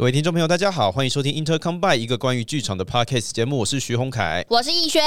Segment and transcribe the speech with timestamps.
[0.00, 4.42] 各位听众朋友，大家好，欢迎收听 Intercom by 一个关于剧场的 podcast 节目，我是徐宏凯。
[4.48, 5.02] 我是逸轩，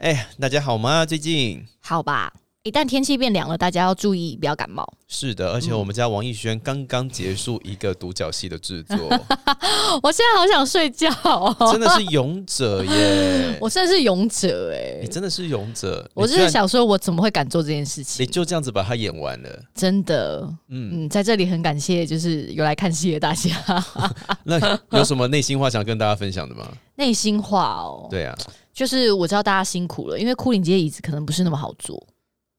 [0.00, 1.06] 哎，大家好吗？
[1.06, 2.32] 最近好吧。
[2.64, 4.86] 一旦天气变凉了，大家要注意不要感冒。
[5.06, 8.96] 是的，而且我们家王艺轩刚刚结束一个独角戏的制作，
[10.02, 13.56] 我现在好想睡觉，哦 真的是勇者耶！
[13.62, 16.06] 我真的是勇者哎，你真的是勇者。
[16.12, 18.22] 我就是想说，我怎么会敢做这件事情？
[18.22, 20.40] 你就这样子把它演完了，真的。
[20.68, 23.50] 嗯嗯，在这里很感谢，就是有来看戏的大家。
[24.44, 24.58] 那
[24.90, 26.68] 有什么内心话想跟大家分享的吗？
[26.96, 28.36] 内心话哦，对啊，
[28.74, 32.04] 就是我知道大家辛苦了，因为枯岭街椅子可能不是那么好坐。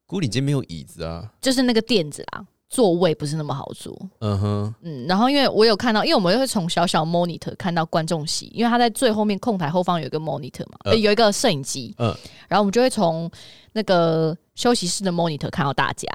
[0.10, 3.96] 古岭街没有椅子啊，就是那个垫子啊，座位不是那么好坐。
[4.22, 11.94] 嗯哼，嗯，然后因为我有看到，因为我们会从小小 monitor 看到观众席，因为他在最后面控台后方有一个 monitor 嘛，有一个摄影机。
[12.00, 12.08] 嗯，
[12.48, 13.30] 然后我们就会从
[13.74, 16.08] 那个休息室的 monitor 看到大家。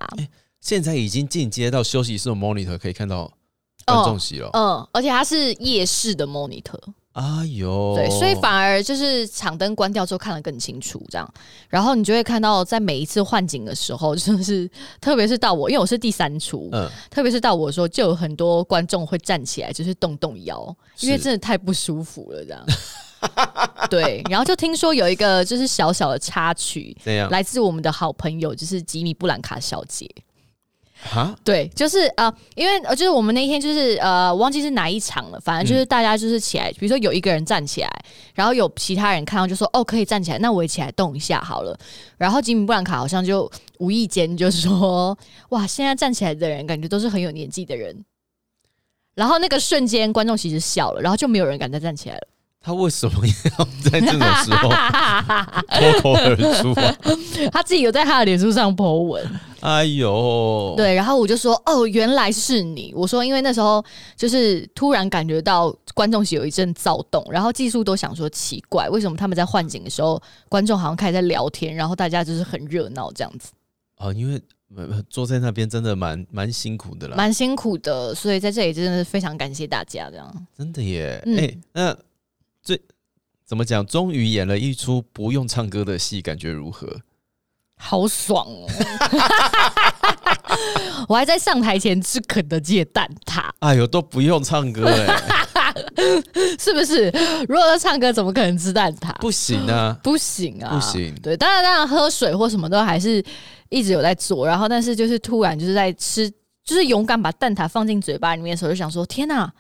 [0.61, 3.33] 现在已经进阶到休息室的 monitor 可以看到
[3.87, 4.51] 观众席了。
[4.55, 6.81] 嗯，而且它是夜视的 monitor。
[7.15, 11.35] 哎呦，对，所以反而就是场灯关掉之后看得更清楚，这样，
[11.69, 14.69] 然后你就会看到在每一次换景的时候，就是
[15.01, 22.67] 特别是到我，因为我是第三出，嗯，特别是到我说，就有很多观众会站起来，就是动动腰，因为真的太不舒服了，这样。
[23.89, 26.97] 对，然后就听说有一个就是小小的插曲，
[27.31, 30.11] 来自我们的好朋友，就是吉米布兰卡小姐。
[31.13, 41.79] 啊，对，就是呃，因为呃，就是我们那天就是呃，忘记是哪一场了，反正就是大家就是起来，比如说有一个人站起来，然后有其他人看到就说哦，可以站起来，那我也起来动一下好了。
[42.17, 45.17] 然后吉米布兰卡好像就无意间就说，
[45.51, 48.05] 哇，现在站起来的人感觉都是很有年纪的人。
[49.15, 52.29] 然后那个瞬间，观众其实笑了，然后就没有人敢再站起来了。
[52.65, 54.71] 他为什么要在这种时候
[55.69, 56.75] 脱口而出？
[57.53, 59.23] 他自己有在他的脸书上 po 文。
[59.61, 63.85] 哎呦，对，然后我就说：“哦，原来是你。”我说：“因为那时候
[64.17, 70.19] 就是突然感觉到观众席有一阵躁动，然后技术都想说奇怪，为什么他们在换景的时候，
[70.49, 73.53] 观众好像开始在聊天，然后大家就是很热闹这样子。”
[74.01, 74.41] 哦，因为
[75.11, 81.23] 坐在那边真的蛮蛮辛苦的啦，蛮辛苦的，所以在这里真的是非常感谢大家，这样真的耶。
[81.27, 81.95] 哎，那。
[82.65, 82.81] 最
[83.47, 83.85] 怎么讲？
[83.87, 87.03] 终于演了一出不用唱歌的戏，感觉如何？
[87.77, 88.67] 好爽哦！
[91.09, 93.51] 我还在上台前吃肯德基的蛋挞。
[93.59, 95.75] 哎呦，都不用唱歌哎，
[96.59, 97.11] 是不是？
[97.49, 99.13] 如果要唱歌，怎么可能吃蛋挞？
[99.19, 101.15] 不行啊， 不行啊，不行。
[101.21, 103.23] 对，当然，当然，喝水或什么都还是
[103.69, 104.47] 一直有在做。
[104.47, 106.31] 然后，但是就是突然就是在吃，
[106.65, 109.53] 就是勇敢把蛋挞放进嘴巴里面的时候，就想说：天哪！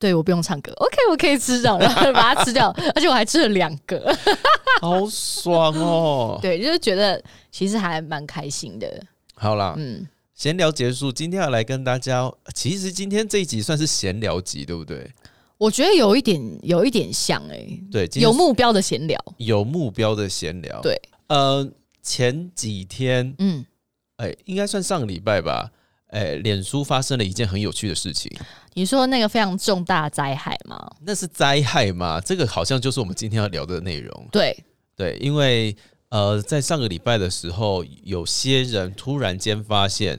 [0.00, 4.16] 对我不用唱歌，OK，我可以吃掉，然 后把它吃掉，而且我还吃了两个，
[4.80, 6.38] 好爽哦！
[6.40, 7.22] 对，就是觉得
[7.52, 8.88] 其实还蛮开心的。
[9.34, 15.12] 好啦，嗯，闲聊结束，今天要来跟大家，其实今天这一集算是闲聊集，对不对？
[15.58, 21.70] 我觉得有一点，有一点像哎，对，有目标的闲聊，有目标的闲聊，对，呃，
[22.02, 23.66] 前几天，嗯，
[24.16, 25.70] 哎，应该算上个礼拜吧。
[26.12, 28.28] 哎，脸书发生了一件很有趣的事情。
[28.74, 30.90] 你说那个非常重大灾害吗？
[31.04, 32.20] 那是灾害吗？
[32.20, 34.28] 这个好像就是我们今天要聊的内容。
[34.30, 34.56] 对
[34.96, 35.76] 对，因为
[36.10, 40.18] 呃，在上个礼拜的时候，有些人突然间发现，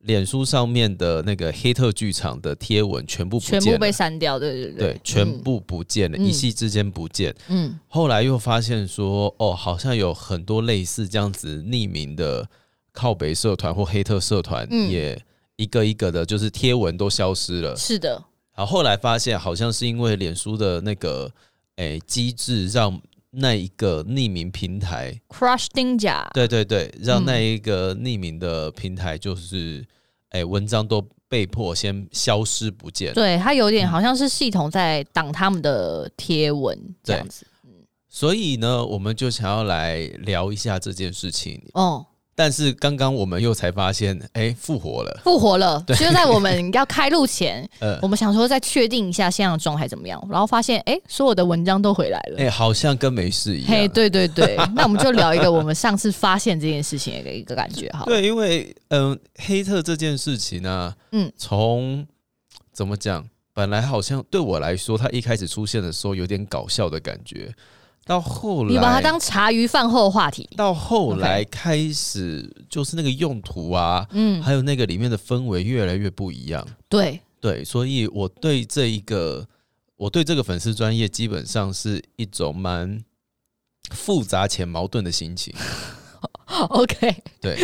[0.00, 7.34] 脸书上面的那个黑特剧场的贴文全部全部被删掉，对对对，全部不见了，一夕之间不见。
[7.48, 12.48] 嗯，后来又发现说，哦，好像有很多类似这样子匿名的。
[12.92, 15.16] 靠北社团或黑特社团也
[15.60, 17.76] 一个一个的，就是贴文都消失了。
[17.76, 18.12] 是的，
[18.56, 21.30] 然后后来发现，好像是因为脸书的那个
[21.76, 22.98] 诶机制，让
[23.30, 29.84] 那一个匿名平台 Crush 丁甲，对对对，让那一个匿名的平台就是
[30.30, 33.12] 诶文章都被迫先消失不见。
[33.12, 37.46] 对，它有点好像是系统在挡他们的贴文这样子。
[37.64, 37.70] 嗯，
[38.08, 41.62] 所以呢，我们就想要来聊一下这件事情。
[41.74, 42.06] 哦。
[42.42, 45.78] 但是刚刚我们又才发现，哎，复活了，复活了。
[45.88, 53.70] 就在我们要开录前，呃， 我们想说再确定一下现在的状态怎么样，然后发现，哎，所有的文章都回来了，哎，好像跟没事一样。
[53.70, 58.04] 嘿，对对对， 那我们就聊一个我们上次发现这件事情的一个感觉，哈。
[58.06, 62.06] 对，因为嗯，黑特这件事情呢，嗯，从
[62.72, 63.22] 怎么讲，
[63.52, 67.52] 本来好像对我来说，他一开始出现的时候有点搞笑的感觉。
[68.04, 70.48] 到后来，你把它当茶余饭后话题。
[70.56, 76.66] 到后来开始，就是那个用途啊，嗯，还有那个里面的氛围越来越不一样。
[76.88, 79.46] 对对，所以我对这一个，
[79.96, 83.02] 我对这个粉丝专业基本上是一种蛮
[83.90, 85.54] 复杂且矛盾的心情。
[86.68, 87.56] OK，对，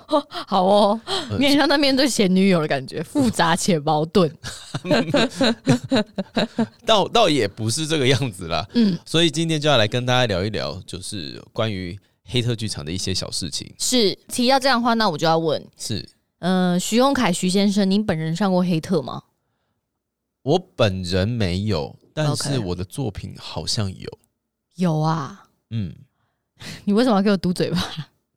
[0.46, 1.00] 好哦，
[1.38, 4.30] 你很像在面对前女友的感觉，复杂且矛盾。
[6.84, 8.68] 倒倒也不是这个样子啦。
[8.74, 13.72] 嗯，所以今天就要来跟大家聊一聊，就是关于黑特剧场的一些小事情。
[13.78, 16.06] 是，提到这样的话，那我就要问，是，
[16.40, 19.22] 嗯，徐永凯徐先生，您本人上过黑特吗？
[20.42, 24.18] 我本人没有，但是我的作品好像有。
[24.74, 25.94] 有啊，嗯，
[26.84, 27.78] 你为什么要给我嘟嘴巴？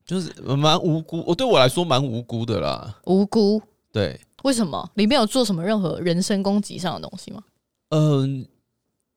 [0.06, 3.00] 就是蛮无辜，我对我来说蛮无辜的啦。
[3.06, 3.62] 无辜？
[3.92, 4.19] 对。
[4.44, 4.89] 为什么？
[4.95, 7.42] 里面有做什么任何人身攻击上的东西吗？
[7.89, 8.45] 嗯，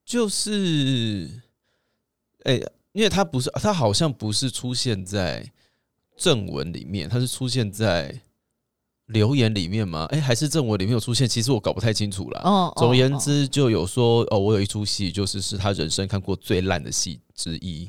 [0.05, 1.29] 就是，
[2.45, 2.61] 哎，
[2.93, 5.51] 因为他不是，他好像不是出现在
[6.17, 8.21] 正文里面，他是出现在。
[9.09, 10.05] 留言里面吗？
[10.11, 11.27] 哎，还是正文里面有出现？
[11.27, 12.43] 其实我搞不太清楚了。
[12.45, 17.89] 哦，总而言之，就有说哦，我有一出戏，就是是他人生看过最烂的戏之一。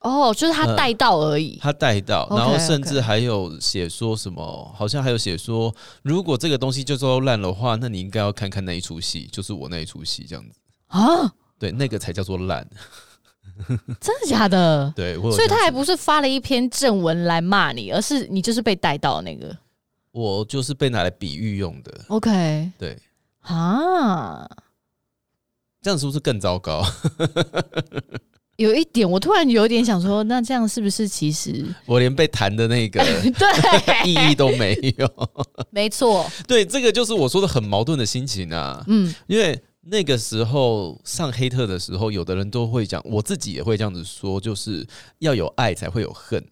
[0.00, 1.58] 哦，就是他带到而已。
[1.60, 10.58] 他带到，然后甚至还有写说什么，好像还有写说，如果这个东西就说烂的话，那你应该要看看那一出戏，就是我那一出戏这样子
[10.88, 11.32] 啊。
[11.58, 12.66] 对，那个才叫做烂。
[14.00, 14.90] 真的假的？
[14.96, 19.54] 对，所以他还不是发了一篇正文来骂你，而是你就是被带到那个。
[20.12, 21.92] 我就是被拿来比喻用的。
[22.08, 22.98] OK，对
[23.42, 24.48] 啊，
[25.82, 26.82] 这样是不是更糟糕？
[28.60, 33.02] 有一点，我突然有点想说，那这样是不是其实我连被弹的那个
[33.32, 35.30] 对 意义都没有？
[35.72, 38.84] 没错，对，这个就是我说的很矛盾的心情啊。
[38.86, 44.86] 嗯，因为那个时候上黑特的时候，有的人都会讲，我自己也会这样子说，就是
[45.20, 46.44] 要有爱才会有恨。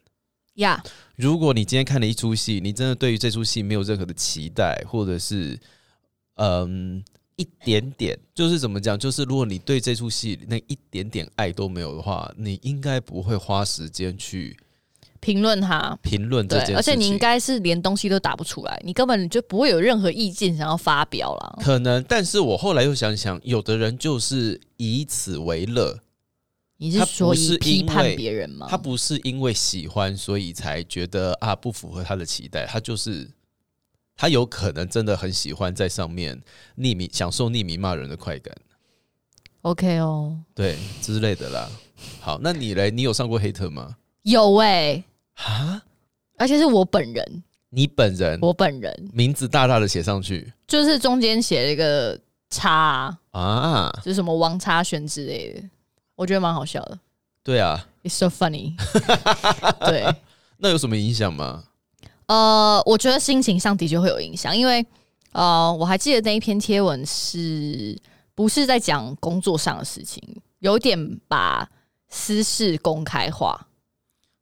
[0.54, 0.82] 呀，
[1.14, 5.58] 如果你今天看了一出戏，你真的对于这出戏没有任何的期待，或者是
[6.36, 7.04] 嗯
[7.38, 8.98] 一点点，就是怎么讲？
[8.98, 14.56] 就是如果你对这出戏那一点点爱都没有的话，你应该不会花时间去
[15.20, 16.76] 评论它，评论这件事。
[16.76, 21.58] 而且你应该是连东西都打不出来，你根本就不会有任何意见想要发表了。
[21.62, 26.00] 可能，但是我后来又想想，有的人就是以此为乐。
[26.80, 28.68] 你是说批判别人吗？
[28.70, 32.66] 他不是因为喜欢，所以才觉得啊不符合他的期待。
[32.66, 33.28] 他就是
[34.18, 36.42] 他有可能真的很喜欢在上面
[36.76, 38.52] 匿名享受匿名骂人的快感。
[39.62, 41.70] OK 哦，对之类的啦。
[42.20, 42.90] 好，那你嘞？
[42.90, 43.96] 你有上过黑特吗？
[44.22, 45.02] 有哎
[45.34, 45.82] 啊！
[46.36, 55.62] 而且是我本人，你本人，我本人名字大大的写上去，就是中间写了一个叉啊，就是什么王叉轩之类的。
[56.16, 56.98] 我觉得蛮好笑的。
[57.44, 58.74] 对啊，It's so funny。
[59.86, 60.12] 对，
[60.58, 61.64] 那有什么影响吗？
[62.28, 64.86] 呃，我觉得心情上的确会有影响，因为
[65.32, 68.00] 呃，我还记得那一篇贴文是
[68.34, 70.22] 不是在讲工作上的事情，
[70.60, 71.68] 有点把
[72.08, 73.66] 私事公开化。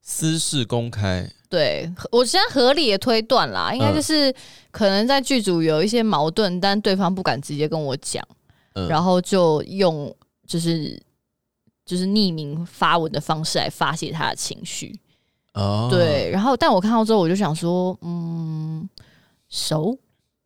[0.02, 4.32] 私事公开，对我现在合理的推断啦，应该就是
[4.70, 8.22] 可能在剧组有一些矛盾，但对方不敢直接跟我讲，
[8.88, 10.14] 然后就用
[10.46, 11.02] 就是。
[11.88, 14.92] 就是匿名发文的方式来发泄他的情绪，
[15.56, 18.87] 哦，对，然后但我看到之后，我就想说，嗯，
[19.49, 19.99] 熟，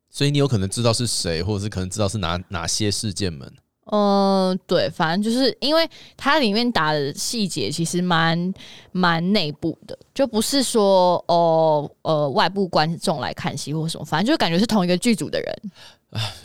[0.08, 3.52] 所以你有可能知道是谁，或者是可能知道是哪哪些事件们，
[3.90, 8.54] 嗯，对，反正就是因为它里面打的细节其实蛮
[8.92, 15.72] 蛮内部的，就不是说哦呃外部观众来看戏或什么，反正就感觉是同一个剧组的人，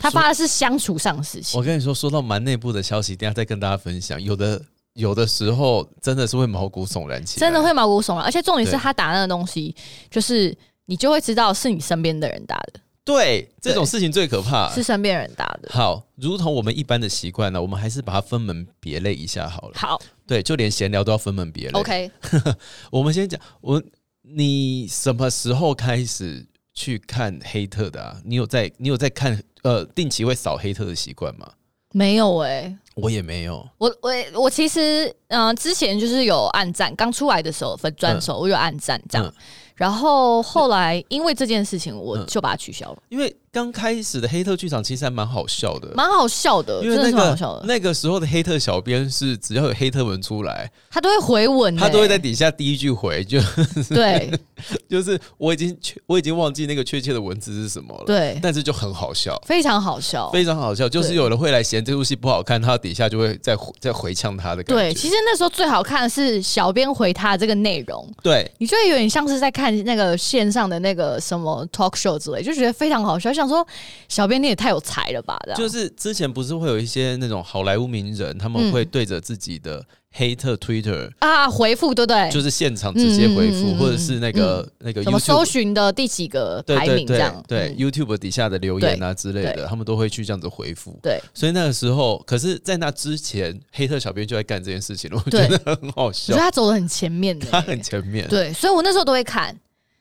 [0.00, 1.56] 他发的是相处上的事情。
[1.56, 4.60] 我跟你说，说到蛮内部的消息，等下再跟大家分享，有的。
[4.96, 9.74] 有的时候真的是会毛骨悚然起来，真的会毛骨悚然，而且重点是他打那个东西，
[10.10, 12.80] 就是你就会知道是你身边的人打的。
[13.04, 15.68] 对，这种事情最可怕，是身边人打的。
[15.70, 19.74] 好，如同我们一般的习惯呢，我们还是把它分门别类一下好了。
[19.76, 21.78] 好，对，就连闲聊都要分门别类。
[21.78, 22.10] OK，
[22.90, 23.80] 我们先讲我，
[24.22, 28.20] 你什么时候开始去看黑特的啊？
[28.24, 31.48] 你有在你有在看呃定期会扫黑特的习惯吗？
[31.92, 33.66] 没有哎，我也没有。
[33.78, 39.34] 我我我其实嗯，之前就是有暗赞，刚出来的时候粉钻手我有暗赞这样，
[39.76, 43.34] 然后后来因为这件事情，我就把它取消了，因为。
[43.52, 53.40] 刚开始的黑特剧场其实还蛮好笑的，蛮好笑的，因为那个那个时候的黑特小编是只要有黑特文出来，他都会回文，他都会在底下第一句回，就
[53.88, 54.30] 对，
[54.90, 64.82] 就是我已经我已经忘记那个确切的文字是什么了，对，但是就很好笑，非常好笑，非常好笑，就是有人会来嫌这部戏不好看，他底下就会再再回呛他的感觉。
[64.82, 73.66] 对，其实那时候最好看的是小编回他的这个内容，对，你就会有点像是在看那个线上的那个什么 talk show 之类，就觉得非常好笑，想说
[74.08, 74.26] 小。
[74.26, 75.38] 编你也太有才了吧！
[75.54, 79.86] 就是之前不是会有一些那种好莱坞名人，他们会对着自己的
[80.18, 82.30] 黑特 Twitter 啊回复，对不对？
[82.30, 90.98] 就是现场直接回复，或者是那个那个什么搜寻的第几个排名这样，对 YouTube 底下的留言啊之类的，他们都会去这样子回复。
[91.02, 96.32] 对，所以那个时候，可是，在那之前，黑特小编就在干这件事情了，我觉得很好笑。
[96.32, 98.26] 我觉得他走的很前面， 他很前面。
[98.28, 99.54] 对，所以我那时候都会看，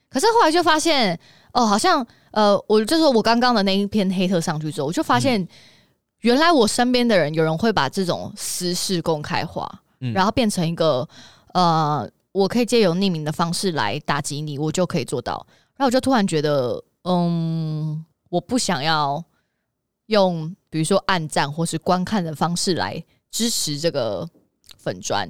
[0.10, 1.20] 可是后来就发现，
[1.52, 5.46] 哦，好像呃，我就是我刚刚的那一篇黑特上去之后，我就发现。
[6.22, 9.70] 原来我身边的人有人会把这种私事公开化，
[10.14, 11.08] 然后变成一个
[11.54, 15.46] 呃，我可以借由匿名的方式来打击你，我就可以做到。
[15.76, 19.24] 然后我就突然觉得，嗯，我不想要
[20.08, 24.30] 用比如说暗赞或是观看的方式来支持这个
[24.78, 25.30] 粉砖。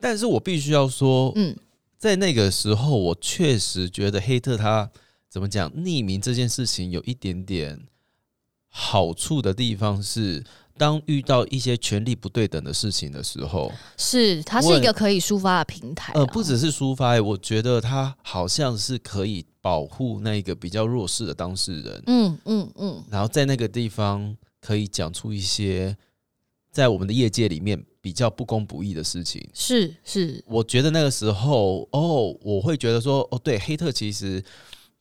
[0.00, 1.56] 但是我必须要说，嗯，
[1.96, 4.90] 在那个时候，我确实觉得黑特他
[5.28, 7.86] 怎么讲匿名这件事情有一点点。
[8.72, 10.44] 好处的地方是，
[10.80, 16.10] 当遇到一些权力不对等的事情的时候，是它是一个可以抒发的平台。
[16.14, 22.02] 呃，不只是抒发，我觉得它好像是可以保护那个比较弱势的当事人。
[22.06, 23.04] 嗯嗯嗯。
[23.10, 25.94] 然后在那个地方可以讲出一些
[26.72, 29.46] 在我们的业界里面比较不公不义的事情。
[29.52, 34.42] 是是，我觉得那个时候哦，我会觉得说哦，对，黑特其实。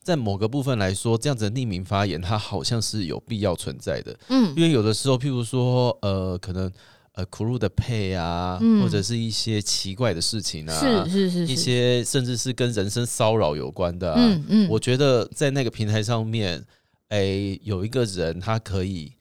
[0.01, 4.17] 在某个部分来说，这样子的匿名发言，它好像是有必要存在的。
[4.29, 6.71] 嗯，因为有的时候，譬如说，呃，可能
[7.13, 14.13] 呃，苦路的配啊，或者是一些奇怪的事情啊，是是是，一些甚至是跟人身骚扰有关的。
[14.15, 16.63] 嗯嗯，我觉得在那个平台上面，
[17.09, 19.11] 哎，有一个人他可以。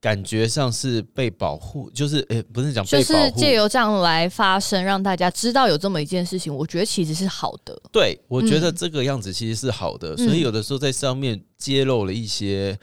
[0.00, 6.54] 感觉上是被保护，就是诶，不是讲就是借由这样来发声，让大家知道有这么一件事情。
[6.54, 7.76] 我觉得其实是好的。
[7.90, 10.16] 对，我觉得这个样子其实是好的。
[10.16, 12.78] 所以有的时候在上面揭露了一些，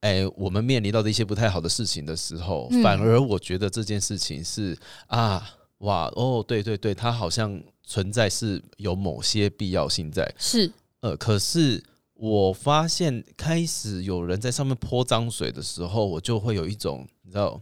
[0.00, 5.48] 诶，我们面临到的一些不太好的事情的时候，反而我觉得这件事情是啊，
[5.78, 10.34] 哇，哦，对对对，它好像存在是有某些必要性在。
[10.38, 11.82] 是，呃，可是。
[12.18, 17.60] 我发现开始有人在上面泼脏水的时候，我就会有一种你知道，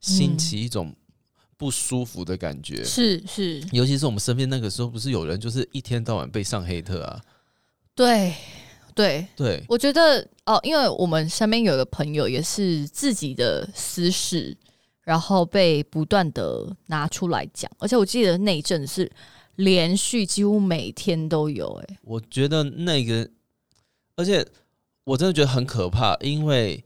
[0.00, 0.94] 兴起一种
[1.58, 2.82] 不舒服的感觉。
[2.82, 7.20] 是是，尤其是我们身边那个时候，不是有人就是一天到晚被上黑特啊？
[7.94, 8.34] 对
[8.94, 14.56] 对对，我觉得哦，因为我们身边有个朋友也是自己的私事，
[15.02, 19.12] 然后被不断的拿出来讲，而且我记得那一阵是
[19.56, 21.66] 连续几乎每天都有。
[21.82, 23.28] 哎，我觉得那个。
[24.18, 24.44] 而且
[25.04, 26.84] 我真的觉得很可怕，因为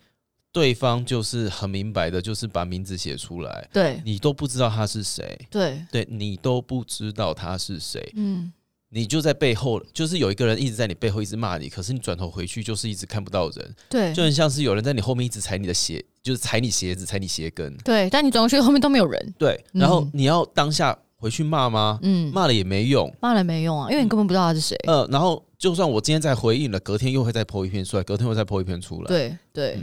[0.53, 4.03] 对方就是很明白的，就是把名字写出来，对。
[4.05, 8.53] 你都不知道他是谁，对，对你都不知道他是谁，嗯，
[8.91, 21.99] 你就在背后，就是有一个人一直在你背后一直骂你，可是你转头回去就是一直看不到人，对，就很像是有人在你后面一直踩你的鞋，就是踩你鞋子，踩你鞋跟，对，但你转过去后面都没有人，对，然后你要当下回去骂吗？
[22.03, 25.43] 嗯，骂了也没用，骂了没用啊，因为你根本不知道他是谁，呃，然后。
[25.63, 29.07] 就算我今天再回应了，隔天又会再剖一篇出来，隔天又再剖一篇出来。
[29.07, 29.79] 对对，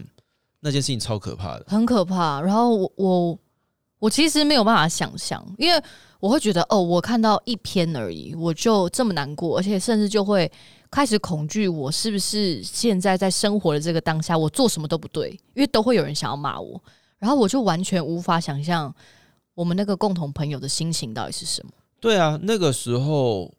[0.60, 2.41] 那件事情超可怕的，很可怕。
[2.41, 3.39] 然后我我
[4.00, 5.81] 我其实没有办法想象，因为
[6.19, 10.51] 我会觉得哦，我看到一篇而已，我就这么难过，而且甚至就会
[10.91, 16.84] 开始恐惧，我是不是现在在生活的这个当下，我做什么都不对，因为都会有人想要骂我，
[17.19, 18.93] 然后我就完全无法想象
[19.59, 21.71] 我们那个共同朋友的心情到底是什么。
[21.99, 23.53] 对啊，那个时候。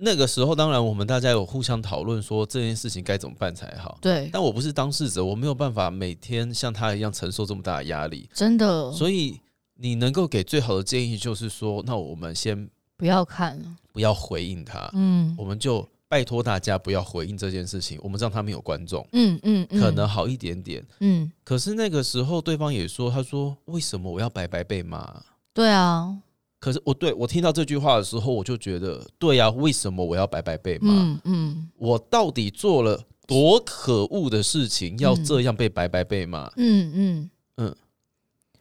[0.00, 3.98] 那个时候，当然我们大家有互相讨论说这件事情该怎么办才好。
[4.00, 8.30] 对，但我不是当事者，我没有办法每天像他一样承受这么大的压力。
[8.32, 8.92] 真的。
[8.92, 9.40] 所以
[9.74, 14.88] 你能够给最好的建议就是说，那我们先不要看，不要回应他。
[14.92, 19.06] 嗯，我们就拜托大家不要回应这件事情，我们让他们有观众。
[19.12, 20.84] 嗯嗯，可能好一点点。
[21.00, 25.22] 嗯，可是那个时候对方也说，他说为什么我要白白被骂？
[25.52, 26.16] 对啊。
[26.60, 30.92] 可是我对我听到这句话的时候，我就觉得，对呀，为什么我要白白被骂？
[30.92, 36.50] 嗯嗯，我到底做了多可恶的事情，要这样被白白被骂？
[36.56, 37.76] 嗯嗯嗯，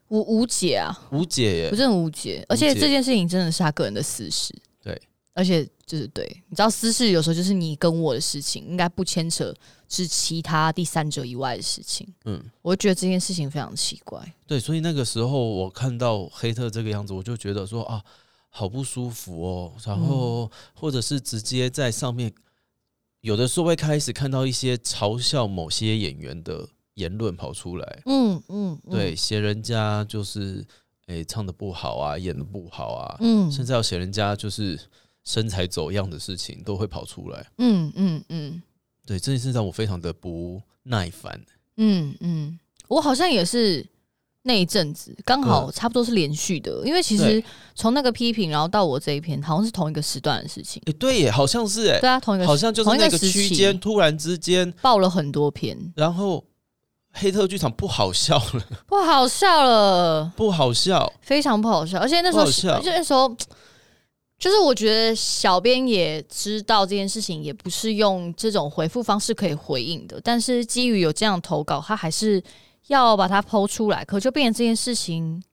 [0.10, 4.54] 无无解啊，无解耶，不是很无解，而且这件事情真的是他个人的私事。
[5.38, 9.54] 对，而且就是对，你知道私事有时候就是你跟我的事情，应该不牵扯。
[9.90, 12.06] 是其他第三者以外的事情。
[12.26, 14.22] 嗯，我觉得这件事情非常奇怪。
[14.46, 18.04] 对，所以那个时候我看到黑特这个样子，我就觉得说啊，
[18.50, 19.72] 好不舒服哦。
[19.86, 22.30] 然后或者是直接在上面，
[23.22, 28.02] 有的时候会开始看到一些嘲笑某些演员的言论跑出来。
[28.08, 30.66] 嗯嗯，对，写人家就是
[31.06, 33.18] 诶唱的不好啊，演的不好啊。
[33.22, 34.78] 嗯，甚至要写人家就是
[35.28, 37.46] 身材走样的事情都会跑出来。
[37.58, 38.62] 嗯嗯嗯。
[39.06, 41.40] 对这件事让我非常的不耐烦。
[41.76, 42.58] 嗯嗯，
[42.88, 43.86] 我好像也是
[44.44, 47.44] 那一阵子刚好差不多是连续的，因为其实
[47.76, 50.82] 从那个批评，然后到我这一篇，好像是同一个时段的事情。
[50.86, 56.44] 哎，对耶，好像是哎，对啊，同一个，好像就是那个区间突然之间爆了很多篇，然后
[57.14, 62.44] 黑特剧场不好笑了，不好笑了，不好笑，非常不好笑，而且那时候，
[62.76, 63.36] 而且那时候，
[64.38, 72.44] 就是我觉得小编也知道这件事情也不是用这种回复方式可以回应的，但是基于有这样投稿，他还是。
[72.88, 75.44] 要把它剖出来，可就变成这件事情，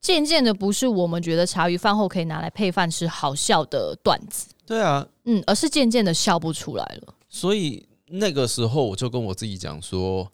[0.00, 4.46] 渐渐的不是我们觉得茶余饭后可以拿来配饭吃好笑的段子。
[4.64, 7.14] 对啊，嗯，而是渐渐的笑不出来了。
[7.28, 10.30] 所以那个时候我就跟我自己讲说，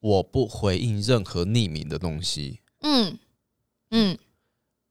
[0.00, 2.60] 我不回应任何匿名的东西。
[2.80, 3.18] 嗯
[3.90, 4.16] 嗯，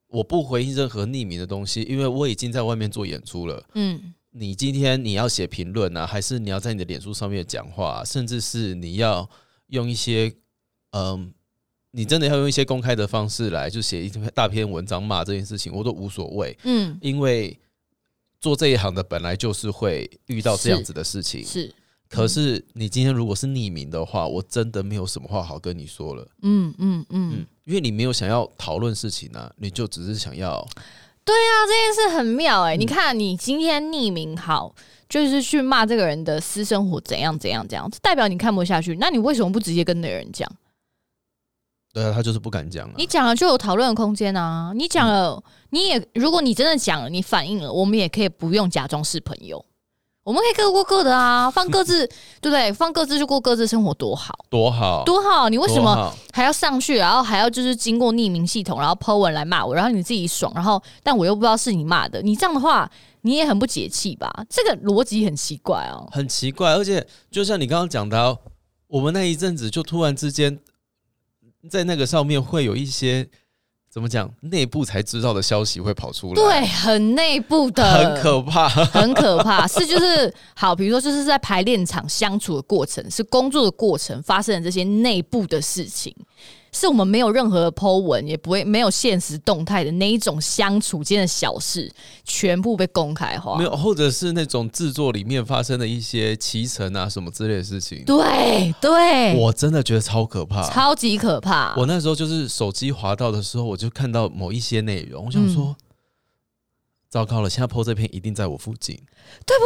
[0.09, 3.63] 我不回应任何匿名的东西，因为我已经在外面做演出了。
[3.73, 9.29] 嗯，你今天你要写评论啊，还是你要在你的脸书上面讲话，甚至是你要
[9.67, 10.33] 用一些。
[10.91, 11.31] 嗯，
[11.91, 16.57] 你真的要用一些公开的方式来就写一篇大篇文章骂这件事情，我都无所谓。
[16.63, 17.55] 嗯，因为
[18.41, 21.45] 做这一行的本来就是会遇到这样子的事情。
[21.45, 21.71] 是，
[22.07, 26.27] 可是你今天如果是匿名的话，我真的没有什么话好跟你说了。
[26.41, 30.67] 嗯嗯嗯，因为你没有想要讨论事情呢，你就只是想要。
[31.23, 32.75] 对啊，这件事很妙哎！
[32.75, 34.73] 你看，你今天匿名好，
[35.07, 38.95] 就是去骂这个人的私生活怎样怎样怎样，代表你看不下去。
[38.95, 40.51] 那你为什么不直接跟那个人讲？
[41.93, 42.87] 对啊，他就是不敢讲。
[42.87, 44.71] 啊你讲了就有讨论的空间啊！
[44.73, 49.63] 你讲了，你也如果你真的讲了，你反应了，我们也可以不用假装是朋友，
[50.29, 52.05] 我们可以各过各的啊，放各自，
[52.39, 52.71] 对不对？
[52.71, 55.49] 放各自就过各自生活，多好，多好，多好！
[55.49, 62.87] 你为什么还要上去，然后还要就是经过匿名系统，然后 Po 文来骂我，然后你自己爽，然后但我又不知道是你骂的，你这样的话，
[63.21, 64.31] 你也很不解气吧？
[64.47, 68.37] 这个逻辑很奇怪哦，很奇怪，而且就像你刚刚讲到，
[68.85, 70.59] 我们那一阵子就突然之间。
[71.69, 73.27] 在那个上面会有一些
[73.89, 79.65] 怎么讲内部才知道的消息会跑出来，对，很内部的，很可怕，很可怕。
[79.67, 86.15] 是就是好，比如说就是在排练场相处的过程，是工作的过程发生的这些内部的事情。
[86.71, 91.91] 是我们没有任何的 Po 文，也不会没有现实动态的那一种相处间的小事，
[92.23, 93.57] 全部被公开化。
[93.57, 98.03] 没有，或者是那种制作里面发生的一些骑乘啊什么之类的事情。
[98.05, 101.73] 对对，我真的觉得超可怕，超级可怕。
[101.75, 105.75] 我那时候就是手机滑到的时候，我就看到某一些内容，我想说。
[107.09, 107.49] 糟糕了！
[107.49, 108.95] 现在播这篇一定在我附近，
[109.43, 109.65] 对不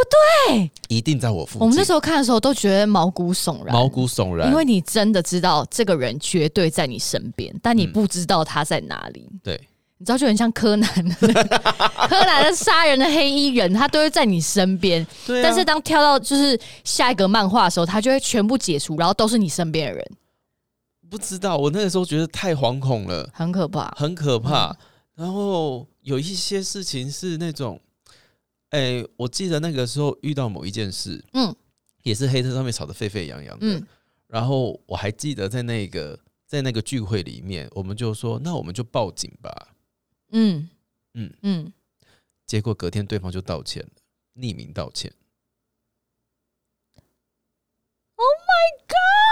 [0.56, 0.72] 对？
[0.88, 1.62] 一定在我附近。
[1.62, 9.28] 我们那时候看的时候都觉得毛骨悚然，毛骨悚然，因为你真的知道这个人绝对在你身边，但你不知道他在哪里。
[9.44, 9.60] 对，
[9.98, 15.06] 你知道就很像柯南， 柯南的杀人的黑衣人，他都会在你身边。
[15.28, 20.12] 对，但是当跳到就是下一个漫画的时候，他就会全部解除，然后都是你身边的人。
[21.10, 24.74] 不知道，我那个时候觉得太惶恐了，很可怕，很可怕。
[25.16, 25.86] 然后。
[26.04, 27.82] 有一些事情是那种，
[28.70, 31.56] 哎，我记得那个时候遇到某一件事，嗯，
[32.04, 33.88] 也是黑车上面吵得沸沸扬扬的，嗯，
[34.28, 39.76] 然后我还记得在那个在那个聚会里面，我们就说，那我们就报警吧，
[40.32, 40.70] 嗯。
[41.14, 41.34] 嗯。
[41.42, 41.74] 嗯，
[42.46, 43.90] 结果隔天对方就道歉了，
[44.36, 45.14] 匿名道歉。
[48.16, 49.23] Oh my god！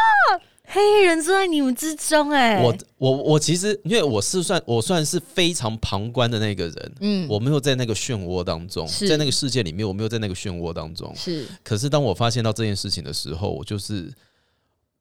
[0.73, 11.45] 黑人坐在你们之中，哎，我我我其实因为我是算我算是非常旁观的那个人，嗯，我没有在那个漩涡当中，在那个世界里面，我没有在那个漩涡当中，是。
[11.61, 14.09] 可是当我发现到这件事情的时候，我就是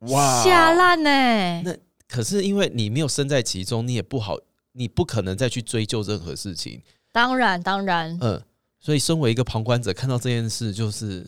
[0.01, 1.63] 哇，吓烂呢。
[1.63, 1.77] 那
[2.09, 4.37] 可是因为你没有身在其中，你也不好，
[4.73, 6.83] 你不可能再去追究任何事情。
[7.13, 8.43] 当然，当然，嗯，
[8.81, 11.25] 所以身为一个旁观者，看到这件事就是。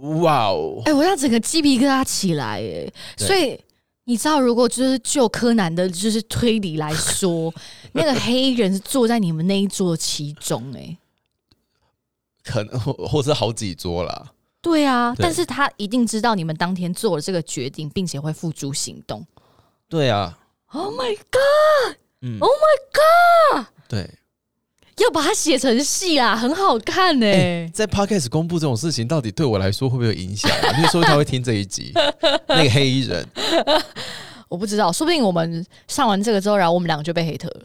[0.00, 0.82] 哇哦！
[0.84, 2.92] 哎，我要整个鸡皮疙瘩起来哎！
[3.16, 3.58] 所以
[4.04, 7.52] 你知道，如果就是就柯南的，就是推理来说，
[7.92, 10.96] 那个黑人是坐在你们那一桌其中哎，
[12.42, 14.32] 可能 或是好几桌啦。
[14.62, 19.26] 对啊，但是他一定知道你们当天做了这个决定，并且会付诸行动。
[19.88, 20.38] 对啊
[20.72, 21.96] ！Oh my god！
[22.20, 23.66] 嗯，Oh my god！
[23.88, 24.08] 对。
[25.04, 27.26] 要把它写成戏啊，很好看呢。
[27.72, 30.50] 在 podcast 公布这种事情，到底对我来说会不会有影响？
[30.80, 31.92] 你说他会听这一集？
[32.48, 33.26] 那个黑衣人，
[34.48, 37.62] 我不知道，说不定我们上完这个之后，然后我们两个就被黑特了。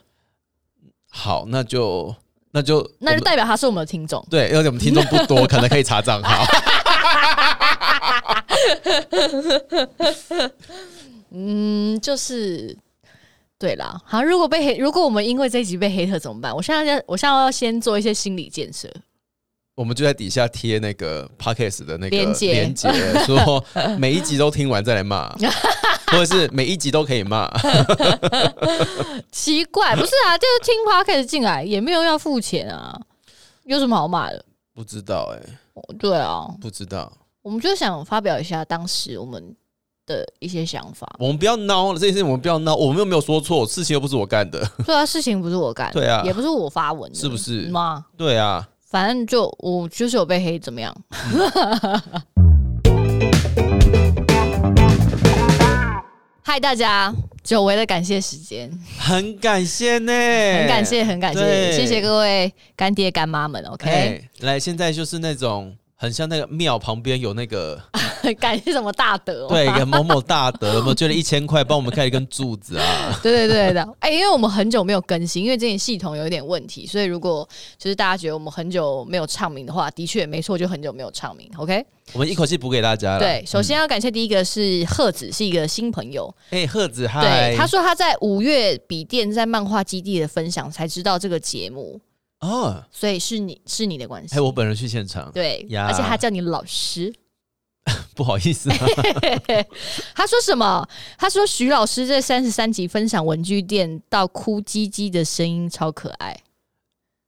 [1.10, 2.14] 好，那就
[2.52, 4.26] 那就那就代表他是我们的听众。
[4.30, 6.46] 对，因为我们听众不多，可能可以查账号。
[11.32, 12.78] 嗯，就是。
[13.58, 16.54] 对啦，好，如果被黑，如果我们因为这一集被黑特怎么办？
[16.56, 18.92] 我现在要，我现在要先做一些心理建设。
[19.76, 22.90] 我们就在底下贴那个 podcast 的那个连接，连接
[23.26, 23.64] 说
[24.00, 25.30] 每一集都听完再来骂，
[26.08, 27.50] 或者是每一集都可以骂。
[29.32, 32.98] 奇怪，不是啊，就是听 podcast 进来也没有要付钱啊，
[33.66, 34.46] 有什么好骂的？
[34.74, 35.40] 不知道哎，
[36.00, 37.12] 对啊，不知道。
[37.42, 39.56] 我们就想发表一下当时我们
[40.06, 41.08] 的一些想法。
[41.20, 44.60] 我们不要闹了，这件事情我们不要闹，我们又没有说错，事情又不是我干的。
[44.86, 48.06] 对啊，事情不是我干，对啊，也不是我发文，是不是吗？
[48.18, 48.68] 对啊。
[48.88, 50.96] 反正就我就是有被黑，怎么样？
[56.42, 57.14] 嗨，大家，
[57.44, 60.14] 久违的感谢时间，很感谢呢，
[60.60, 63.62] 很感谢，很感谢，谢谢各位干爹干妈们。
[63.66, 67.82] OK，来，现在就是那种很像那个庙旁边有那个。
[68.40, 69.48] 感谢什么大德？
[69.48, 73.16] 对，某某大德，我捐了一千块，帮我们盖一根柱子啊！
[73.22, 81.48] 对对对的，哎，因为我们很久没有更新，因为这件系统有一点问题，所以如果就是大家觉得我们很久没有唱名的话，的确没错，就很久没有唱名。
[81.58, 83.20] OK，我们一口气补给大家了。
[83.20, 86.34] 对，首先要感谢第一个是贺子，是一个新朋友。
[86.50, 87.52] 哎，贺子，嗨！
[87.52, 92.02] 对，他说他在五月笔电在漫画基地的分享才知道这个节目
[92.46, 94.36] 哦，所以是你是你的关系。
[94.36, 97.14] 哎，我本人去现场，对，而且他叫你老师。
[98.16, 98.68] 不好意思，
[100.16, 100.88] 他说什么？
[101.20, 106.36] 他说徐老师这三十三集分享文具店到哭唧唧的声音超可爱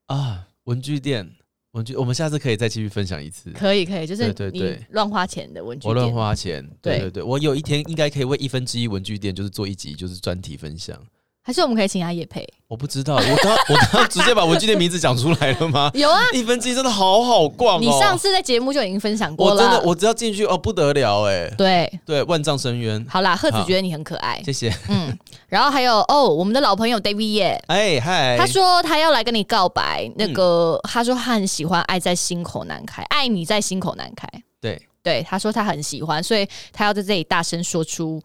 [0.07, 0.47] 啊！
[0.63, 1.29] 文具店，
[1.73, 3.51] 文具，我们下次可以再继续分享一次。
[3.51, 10.99] 可以，可以，就是你乱花钱的文具店，我乱花钱，对对对，我有一天应该可以为一分之一文具店，就是做一集，就是专题分享。
[11.47, 12.45] 还是我们可以请他叶配？
[12.67, 15.89] 我不知道，我刚 我刚直接把文具店名字讲出来了吗？
[15.93, 17.79] 有啊，一分之一真的好好逛哦。
[17.79, 19.55] 你上次在节目就已经分享过了。
[19.55, 21.49] 我真的，我只要进去哦，不得了哎。
[21.57, 23.05] 对对，万丈深渊。
[23.07, 24.75] 好啦，贺子觉得你很可爱，谢谢。
[24.89, 34.27] 嗯，然后还有哦，我们的老朋友 David 耶，哎嗨，他说他要来跟你告白，那个他说他很喜欢《爱在心口难开》，爱你在心口难开。
[34.59, 38.21] 对对，他说他很喜欢，所以他要在这里大声说出。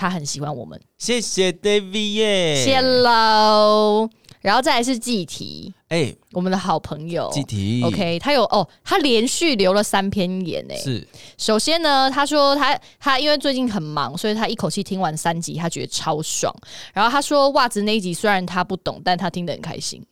[0.00, 4.08] 他很喜欢我们，谢谢 David 耶，谢喽。
[4.40, 10.76] 然后再来是季题，哎，我们的好朋友季题，OK，他有哦，他连续留了三篇言诶。
[10.78, 16.50] 是，首先呢，他说他他因为最近很忙，所以他一口气听完三集，他觉得超爽。
[16.94, 20.02] 然后他说袜子那一集虽然他不懂，但他听得很开心。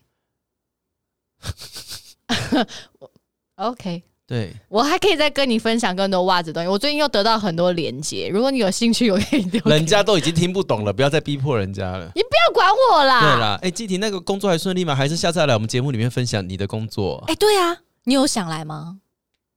[3.57, 4.03] OK。
[4.29, 6.69] 对，我还可以再跟你分享更多袜子东西。
[6.69, 9.59] 我最近又得到很多连接，如果你有兴趣，我可以丢。
[9.65, 12.13] 人家都已经听不懂了，不要再逼迫人家了。
[12.15, 13.21] 你不要管我啦。
[13.21, 14.95] 对啦，哎，季婷那个工作还顺利吗？
[14.95, 17.25] 还是下次来我们节目里面分享你的工作？
[17.27, 18.99] 哎，对啊，你有想来吗？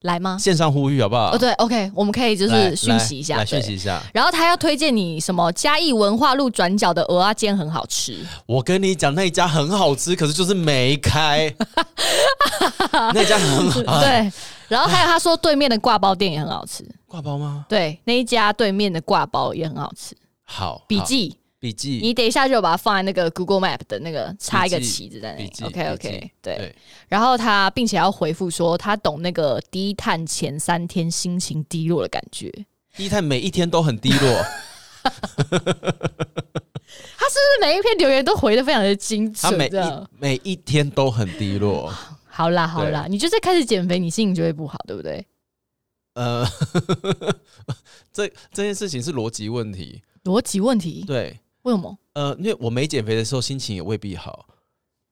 [0.02, 0.38] 来吗？
[0.40, 1.34] 线上呼吁好不好？
[1.34, 4.02] 哦，对，OK，我们可以就是讯息一下，来讯息一下。
[4.14, 5.52] 然后他要推荐你什么？
[5.52, 8.18] 嘉义文化路转角的鹅阿煎很好吃。
[8.46, 11.54] 我跟你讲，那一家很好吃，可是就是没开。
[13.14, 14.02] 那家很好。
[14.02, 14.32] 对。
[14.68, 16.84] 然后还有他说对面的挂包店也很好吃。
[17.06, 17.66] 挂包吗？
[17.68, 20.16] 对，那一家对面的挂包也很好吃。
[20.46, 21.38] 好，笔记。
[21.62, 25.52] 笔记，你等一下就把它放在那个 Google Map 的那个插一个旗子在那里。
[25.64, 26.76] OK OK，对。
[27.08, 32.52] 然后他并且要回复说，他懂那个低碳前三天心情低落的感觉。
[32.98, 34.44] 低碳每一天都很低落。
[35.04, 35.10] 他
[37.30, 39.52] 是不是每一篇留言都回的非常的精准？
[39.52, 41.94] 他每一每一天都很低落。
[42.28, 45.24] 好啦好啦，你就是开始减肥，你心情就会不好，对不对？
[46.16, 46.44] 呃，
[48.12, 50.02] 这这件事情是逻辑问题。
[50.24, 51.04] 逻辑问题？
[51.06, 51.40] 对。
[51.64, 51.98] 为什么？
[52.14, 54.46] 呃，因为我没减肥的时候心情也未必好，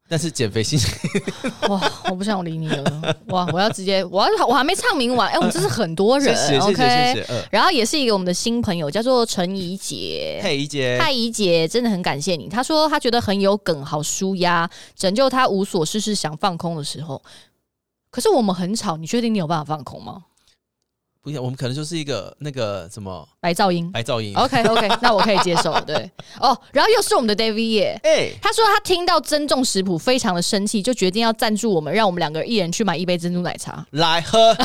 [0.07, 0.89] 但是减肥心情
[1.69, 3.47] 哇，我不想理你了哇！
[3.53, 12.49] 我要直接，我要我还没唱明完，哎，我们这是很多人，OK，然后也是一个我们的新朋友，叫做陈怡姐，嘿怡姐，太怡姐，真的很感谢你。
[12.49, 17.21] 她说她觉得很有梗，好舒压，拯救她无所事事想放空的时候。
[18.09, 20.23] 可是我们很吵，你确定你有办法放空吗？
[21.37, 24.35] 我们可能就是一个那个什么白噪音，白噪音。
[24.35, 25.79] OK OK，那我可以接受。
[25.81, 34.55] 对哦，然后又是我们的 David 耶，哎，他说他听到珍重食谱非常的生气，就决定要赞助我们，让我们两个一人去买一杯珍珠奶茶来 喝。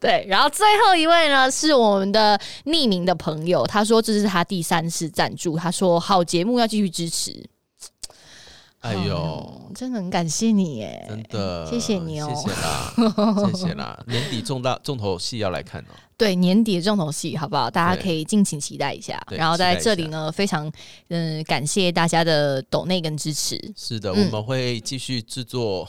[0.00, 7.44] 对，然后最后一位呢是我们的匿名的朋友，他说这是他第三次赞助，他说好节目要继续支持。
[8.84, 11.06] 哎呦，真的很感谢你耶！
[11.08, 12.94] 真的，谢谢你哦，谢谢啦，
[13.50, 14.04] 谢谢啦。
[14.06, 15.94] 年底重大重头戏要来看哦。
[16.18, 17.70] 对，年底的重头戏，好不好？
[17.70, 19.18] 大家可以敬请期待一下。
[19.30, 20.70] 然后在这里呢，非常
[21.08, 23.58] 嗯感谢大家的抖内跟支持。
[23.74, 25.88] 是的，我们会继续制作。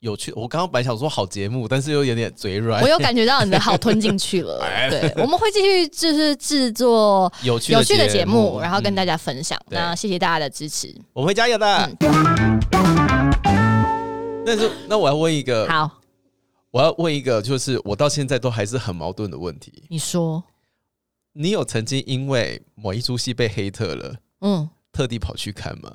[0.00, 2.82] 有趣，我刚刚本来想说好节目，但是又有点嘴软。
[2.82, 4.58] 我有感觉到你的好吞进去了。
[4.88, 9.60] 对，我们会继续就是制作有趣有趣的节目，然后跟大家分享。
[9.68, 11.90] 那谢谢大家的支持，我们会加油的。
[14.46, 16.00] 但是那我要问一个，好，
[16.70, 19.84] 我要问一个，就是我到现在都还是很矛盾的问题。
[19.90, 20.42] 你说，
[21.34, 25.92] 你有曾经因为某一出戏被黑特了，嗯，特地跑去看吗？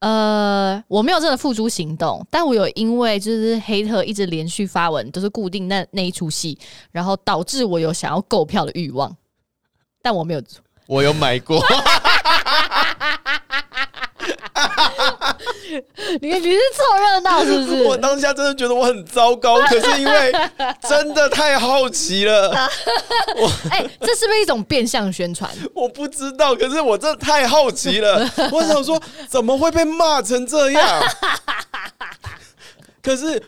[0.00, 6.58] 呃，我没有真的付诸行动，但我有因为就是黑特一直连续发文，都是固定那那一出戏，
[6.92, 9.16] 然后导致我有想要购票的欲望，
[10.02, 10.42] 但我没有。
[10.86, 11.60] 我有买过。
[16.20, 17.82] 你你是凑热闹是不是？
[17.86, 20.32] 我当下真的觉得我很糟糕，可是因为
[20.88, 22.50] 真的太好奇了。
[23.36, 25.50] 我哎，这是不是一种变相宣传？
[25.74, 28.28] 我不知道，可是我真的太好奇了。
[28.52, 31.02] 我想说，怎么会被骂成这样？
[33.02, 33.40] 可是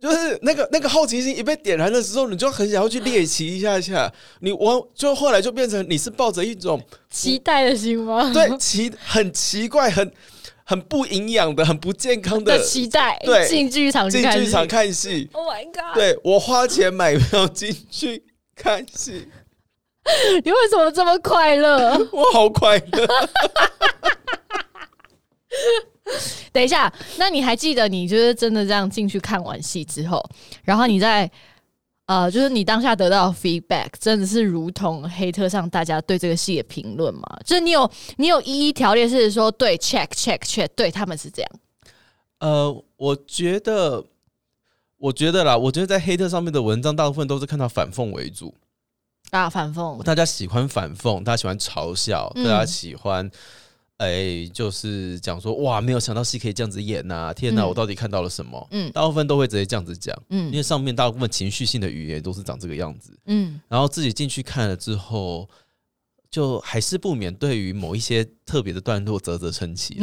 [0.00, 4.10] 就是那个那个好奇心一被点燃的时候，你就很想要去猎奇一下下。
[4.40, 8.30] 你我就后来就变成你是抱着一种期待的心吗？
[8.32, 10.10] 对，奇很奇怪很。
[10.68, 15.26] 很不营养的、很不健康的期待，对，进剧场进剧场看戏。
[15.32, 15.94] Oh my god！
[15.94, 18.22] 对我花钱买票进去
[18.54, 19.26] 看戏，
[20.44, 21.96] 你为什么这么快乐？
[22.12, 23.06] 我好快乐。
[26.52, 30.22] 等一下，那你还记得你就是真的这样进去看完戏之后，
[30.64, 31.30] 然后你在？
[32.08, 37.22] 呃，就是你当下得到 feedback，真的是如同黑特上大家对这个戏的评论吗？
[37.44, 41.50] 就是你有你有一一条列是说对 check check check，对他们是这样。
[42.38, 44.02] 呃，我觉得，
[44.96, 48.54] 我觉得啦，我觉得在黑特上面的文章，大部分都是看到反讽为主
[49.30, 53.30] 啊，反讽，大家喜欢反讽，大家喜欢嘲笑，大家喜欢。
[53.98, 57.32] 哎，就是讲说哇，没有想到戏可以这样子演呐！
[57.34, 58.64] 天哪，我到底看到了什么？
[58.70, 65.48] 嗯，大部分都会直接这样子讲，嗯，因为上面大部分情绪性的语言都是长这个样子，嗯，然后自己进去看了之后，
[66.30, 69.98] 就还是不免对于某一些特别的段落啧啧称奇，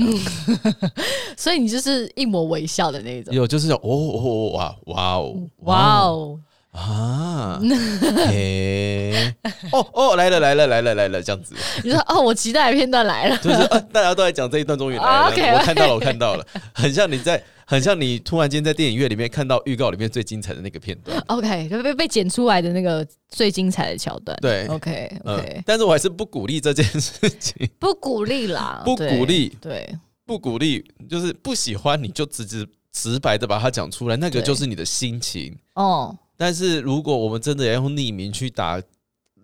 [1.38, 6.40] 所以你就是一抹微笑的那种，有就是哦哦哇哇哦哇哦。
[6.76, 7.58] 啊，
[8.28, 9.34] 嘿，
[9.72, 11.56] 哦哦，来了来了来了来了，这样子。
[11.84, 15.58] 你说哦，我期待的片段来了，就是大家都在讲这一段，终于来了。
[15.58, 21.18] 我看到了，我看到了，很像你在，很像你突然间在电影院里面看到预告里面最精彩的那个片段。
[21.28, 24.38] OK，就被被剪出来的那个最精彩的桥段。
[24.42, 25.64] 对，OK OK。
[25.66, 36.14] 但是我还是不鼓励这件事情，不鼓励啦，不鼓励，对，不鼓励，就是不喜欢你就直直直白的把它讲出来，那个就是你的心情哦。
[36.38, 38.82] 但是如果我们真的要用匿名去打，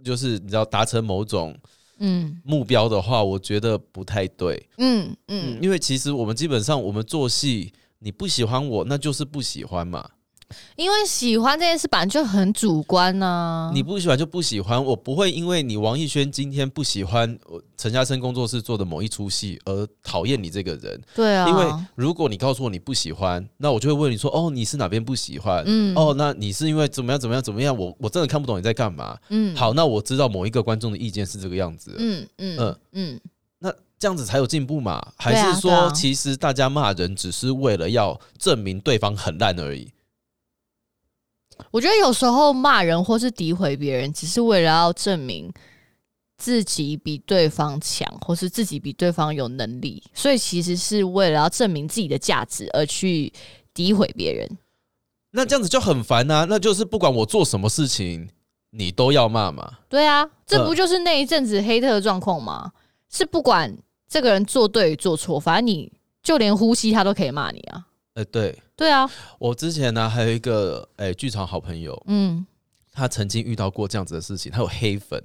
[0.04, 1.56] 就是你知道达成某种
[2.00, 4.68] 嗯目标的话，我觉得不太对。
[4.78, 10.10] 嗯嗯，因为其实我们基本上我们做戏，你不喜欢我，那就是不喜欢嘛。
[10.76, 13.72] 因为喜欢这件事本来就很主观呢。
[13.74, 21.02] 你不喜欢就不喜欢，我不会因为你王艺轩今天不喜欢我陈嘉生工作室做的某一出戏而讨厌你这个人。
[21.16, 27.76] 对啊，因为如果你告诉我你不喜欢，那我就会问你说：“哦，你是哪边不喜欢？”嗯，哦，那你是因为怎么样怎么样怎么样？
[27.78, 29.18] 我我真的看不懂你在干嘛。
[29.30, 31.96] 嗯，好，那我知道某一个观众的意见是这个样子。
[31.98, 33.22] 嗯嗯嗯嗯，
[33.60, 35.06] 那这样子才有进步嘛？
[35.16, 39.92] 还是说其实大家骂人只是为了要证明对方很烂而已？
[41.70, 45.54] 我觉得有时候骂人或是诋毁别人，只是为了要证明
[46.38, 53.32] 自己比对方强，或是自己比对方有能力，所以其实是为了要证明自己的价值而去
[53.76, 54.58] 诋毁别人。
[55.32, 56.46] 那这样子就很烦啊！
[56.50, 58.28] 那就是不管我做什么事情，
[58.72, 59.80] 你都要骂嘛？
[59.88, 62.72] 对啊，这不就是那一阵子黑特的状况吗？
[63.10, 63.78] 是不管
[64.10, 65.92] 这个人做对做错，反正你
[66.24, 67.86] 就连呼吸他都可以骂你啊！
[68.16, 68.62] 哎，对。
[68.76, 72.44] 对啊，我之前呢还有一个诶剧场好朋友，嗯，
[72.92, 75.24] 他曾经遇到过这样子的事情，他有黑粉，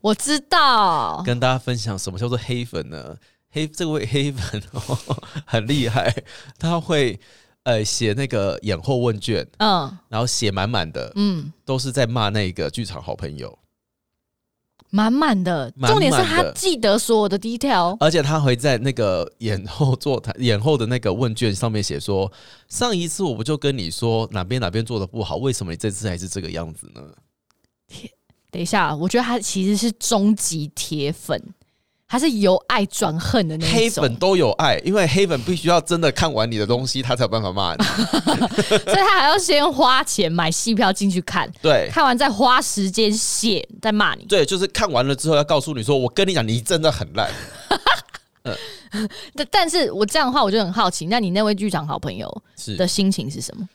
[0.00, 3.16] 我知道，跟大家分享什么叫做黑粉呢？
[3.50, 4.60] 黑这位黑粉
[5.46, 6.12] 很厉害，
[6.58, 7.18] 他会
[7.62, 13.56] 呃写那个演后问卷，嗯，然后写满满的，嗯，都是在骂那个剧场好朋友。
[14.90, 22.30] 满满的，重点是他记得所有的 detail，而且他会在那个演后座谈、演后的那个问卷上面写说
[22.68, 27.02] ：“上一次我不就跟你说哪边哪边做的不好，为什么你这次还是这个样子呢？”
[27.88, 28.10] 天，
[28.50, 31.40] 等一下，我觉得他其实是终极铁粉。
[32.08, 37.84] 还是由爱转恨的那种，黑粉都有爱，因为黑粉必须要真的看完你的东西，他才有办法骂你，
[38.84, 47.28] 所以他还要先花钱买戏票进去看，对，看完再花时间写再骂你，对，就是看完了之后要告诉你说，我跟你讲，你真的很烂。
[48.92, 53.68] 嗯，但但是我这样的话，我就很好奇，那你那位剧场好朋友是的心情是什么？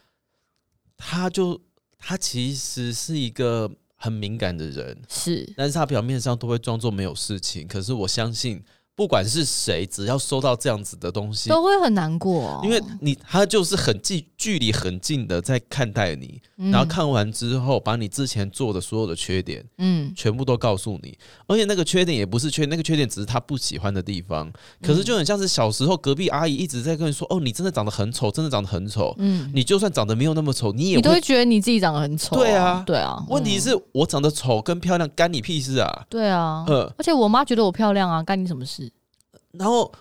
[0.98, 1.60] 他就
[2.00, 3.70] 他其实是一个。
[4.04, 7.68] 很敏感的人是，但是他表面上都会装作没有事情。
[7.68, 8.64] 可是我相信
[8.96, 12.62] 不管是谁，只要收到这样子的东西，都会很难过。
[12.64, 21.18] 因为你他就是很近距离很近的在看待你，然后看完之后，把你之前做的所有的缺点，嗯，全部都告诉你。
[21.48, 24.52] 而且那个缺点也不是缺，那个缺点只是他不喜欢的地方。
[24.84, 32.36] 可是就很像是小时候隔壁阿姨一直在跟你说：“哦，你真的长得很丑，真的长得很丑。”嗯，你就算长得没有那么丑，你也你都会觉得你自己长得很丑。
[32.36, 33.24] 对啊，对啊。
[33.30, 36.06] 问题是我长得丑跟漂亮干你屁事啊？
[36.10, 36.94] 对啊，嗯。
[36.98, 38.91] 而且我妈觉得我漂亮啊，干你什么事？
[39.54, 39.92] 然后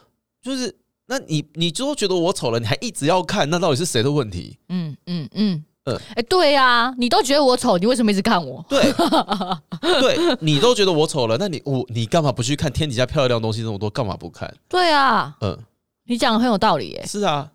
[0.42, 0.74] 就是，
[1.06, 4.58] 那你你就觉得我丑了，你还一直要看，那到底是谁的问题？
[4.68, 8.64] 嗯嗯嗯嗯，哎，对呀，你都觉得我丑，你为什么一直看我？
[8.68, 8.92] 对，
[10.00, 13.88] 对你都觉得我丑了，那你我你干嘛不去看天底下漂亮的东西那么多？
[13.90, 14.54] 干嘛不看？
[14.68, 15.58] 对啊，嗯，
[16.04, 17.04] 你讲的很有道理耶。
[17.06, 17.50] 是啊，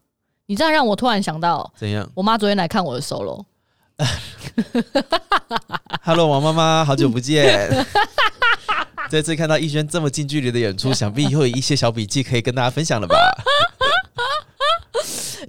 [0.48, 2.10] 你这样让我突然想到，怎样？
[2.16, 3.46] 我妈昨天来看我的 solo。
[6.04, 7.70] Hello，王妈妈，好久不见。
[9.10, 13.16] 这次看到逸轩这么近距离的演出，想必以后有一些小笔记可以跟大家分享了吧？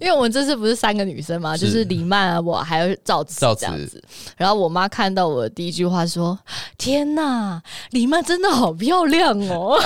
[0.00, 4.02] 因为我们这次不是三个女生嘛，就是李曼啊，我还有赵子这样子。
[4.36, 6.38] 然后我妈看到我的第一句话说
[6.78, 9.78] ：“天哪，李曼真的好漂亮哦！”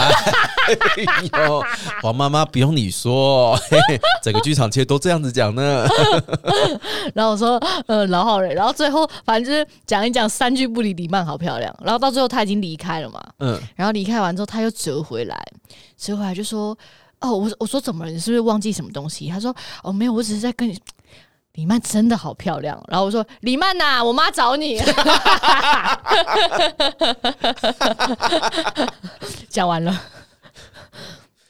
[0.66, 1.62] 哎呦，
[2.03, 3.59] 黄妈妈不用你说，
[4.23, 5.87] 整个剧场其实都这样子讲呢。
[7.14, 11.75] 然后我说：“呃，老好人。”然后最后反正就是讲一讲，三句不离李曼好漂亮。
[11.83, 15.40] 然后到最后她已经离开了嘛，嗯，然后离开完之后她又折回来，
[15.96, 16.77] 折回来就说。
[17.20, 18.11] 哦，我我说怎么了？
[18.11, 19.28] 你是不是忘记什么东西？
[19.28, 20.78] 他说哦，没有，我只是在跟你。
[21.54, 22.80] 李曼真的好漂亮。
[22.87, 24.80] 然后我说李曼呐，我妈找你。
[29.48, 30.00] 讲完了。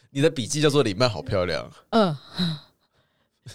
[0.09, 1.69] 你的笔记叫做李曼好漂亮。
[1.91, 2.17] 嗯，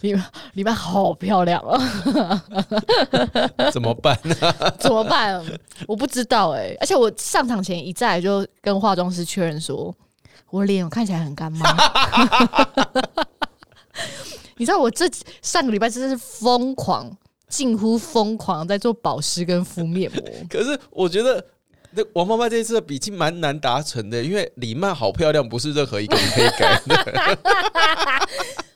[0.03, 0.17] 李
[0.53, 2.45] 李曼好漂亮啊。
[3.75, 4.37] 怎么办呢？
[4.79, 5.45] 怎么办？
[5.89, 6.77] 我不知道哎。
[6.81, 9.93] 而且我上场前一再就跟化妆师确认说。
[10.57, 11.77] 我脸看起来很干吗？
[14.57, 15.05] 你知道我这
[15.43, 17.15] 上个礼拜真的是疯狂，
[17.47, 20.23] 近乎疯狂在做保湿跟敷面膜。
[20.49, 21.45] 可是我觉得
[21.91, 27.39] 那王妈妈这次的笔记蛮难达成的，因为李曼好漂亮，不是任何一个可以改的。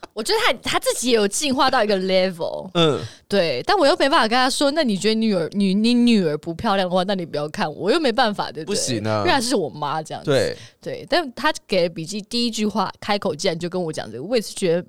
[0.13, 8.75] 我觉得他他自己也有进化到一个 level，嗯，对，但我又没办法跟他说，那你觉得女儿女你女儿不漂亮的话，那你不要看，我我又没办法对，不对？
[8.75, 10.57] 不行啊，因为是我妈这样子，对。
[10.81, 14.85] 对，但他给笔记第一句话开口竟然就跟我讲这个，我也是觉得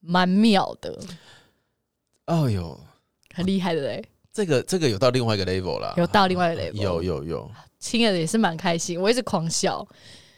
[0.00, 0.98] 蛮妙的，
[2.26, 2.80] 哦哟，
[3.34, 9.86] 很厉害的嘞，这个这个有到另外一个 level 了，有到另外一个 level，有有有，亲爱的也是蛮开心，我一直狂笑，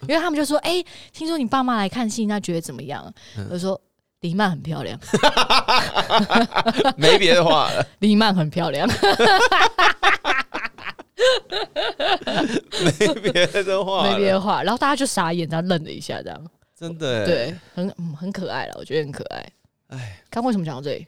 [0.03, 3.11] 因为他们就说，哎，听说你爸妈来看戏，那觉得怎么样？
[3.49, 3.81] 我说。
[4.23, 4.99] 李曼很漂亮，
[6.97, 7.87] 没别的话了。
[7.99, 8.89] 黎曼很漂亮，
[12.85, 14.63] 没别的话，没别的话。
[14.63, 19.53] 然后大家就傻眼，他愣了一下，这样真的对，很很可爱了，我觉得很可爱。
[19.89, 21.07] 哎，看为什么讲到这里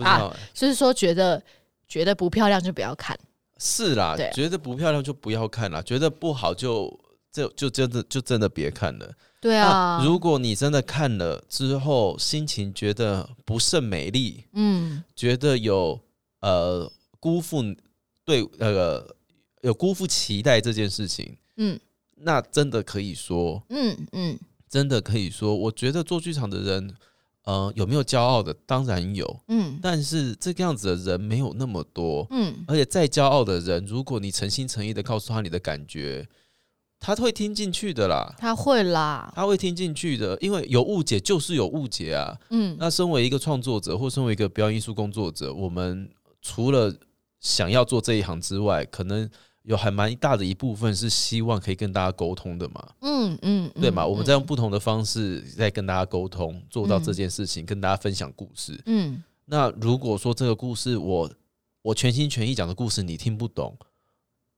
[0.00, 0.32] 啊？
[0.52, 1.42] 就是说觉得
[1.88, 3.18] 觉得不漂亮就不要看，
[3.58, 6.96] 是啦，觉得不漂亮就不要看啦，觉得不好就
[7.32, 9.12] 就就真的就真的别看了。
[9.44, 16.00] 对啊，如果你真的看了之后，心情觉得不甚美丽，嗯，觉得有
[16.40, 17.62] 呃辜负
[18.24, 19.06] 对呃
[19.60, 21.78] 有辜负期待这件事情，嗯，
[22.16, 26.94] 那真的可以说，嗯嗯，真的可以说，我觉得做剧场的人，
[27.42, 28.54] 呃，有没有骄傲的？
[28.64, 36.26] 当然有，嗯，但是这个样子的人没有那么多，嗯，而且再骄傲的人，如果你诚心诚意的告诉他你的感觉。
[37.04, 42.34] 他会听进去的啦，他会啦，他会听进去的，因为有误解就是有误解啊。
[42.48, 46.08] 嗯，那身为一个创作者或身为一个表演艺术工作者，我们
[46.40, 46.90] 除了
[47.40, 49.28] 想要做这一行之外，可能
[49.64, 52.88] 有还蛮大的一部分是希望可以跟大家沟通的嘛。
[53.02, 58.80] 嗯嗯，对嘛，我们在用不同的方式在跟大家沟通，做到这件事情，跟大家分享故事。
[58.86, 61.30] 嗯，那如果说这个故事我
[61.82, 63.76] 我全心全意讲的故事你听不懂。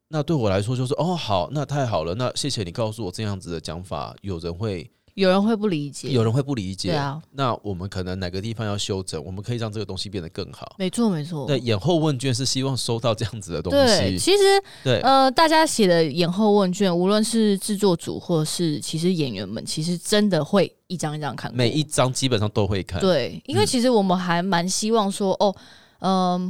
[0.08, 7.20] 那对我来说就是哦，好，那太好了，那谢谢你告诉我这样子的讲法，有人会，有人会不理解，有人会不理解，对啊。
[7.32, 10.76] 那我们可能哪个地方要修整，我们可以让这个东西变得更好。
[10.78, 11.44] 没错，没错。
[11.48, 13.78] 对，演后问卷是希望收到这样子的东西。
[13.78, 14.42] 对，其实
[14.84, 23.00] 对，呃，大家写的演后问卷，无论是制作组或是其实演员们，其实真的会一张一张看，每一张基本上都会看。
[23.00, 25.52] 对，因为其实我们还蛮希望说，哦。
[25.56, 25.62] 嗯，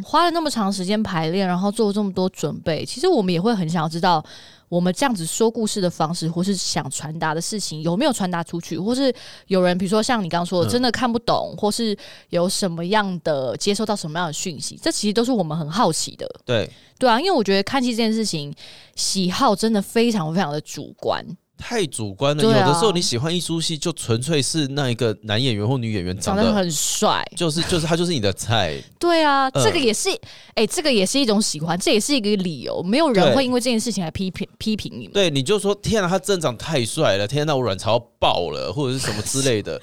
[0.05, 4.25] 花了那么长时间排练，然后做这么多准备，其实我们也会很想要知道，
[4.69, 9.15] 我们这样子说故事的方式，或是想传达的事情有没有传达出去，或是
[9.47, 11.97] 有人，比如说像你刚刚说的，真的看不懂，或是
[12.31, 16.29] 有什么样的接收到什么样的讯息，这其实都是我们很好奇的。
[16.45, 18.55] 对，对啊，因为我觉得看戏这件事情，
[18.95, 21.25] 喜好真的非常非常的主观。
[21.59, 22.43] 太主观了。
[22.43, 28.75] 有的时候你喜欢一出戏，就纯粹是那一个男演员或女演员长得很帅，就是就是他就是你的菜。
[28.99, 30.11] 对啊，这个也是，
[30.55, 32.83] 哎，这个也是一种喜欢，这也是一个理由。
[32.83, 35.13] 没有人会因为这件事情来批评批评你们。
[35.13, 39.81] 对，你就说天啊，他真长太帅了，天啊，我卵巢爆了，或者是什么之类的，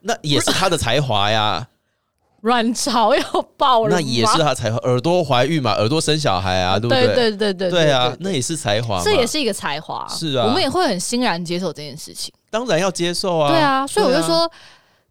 [0.00, 1.68] 那也是他的才华呀。
[2.42, 4.76] 卵巢要爆了，那也是他才华。
[4.78, 7.06] 耳朵怀孕嘛，耳朵生小孩啊，对不对？
[7.06, 10.06] 对对对对对啊，那也是才华，这也是一个才华。
[10.08, 12.34] 是啊，我们也会很欣然接受这件事情。
[12.50, 13.50] 当然要接受啊。
[13.50, 14.50] 对啊，所以我就说，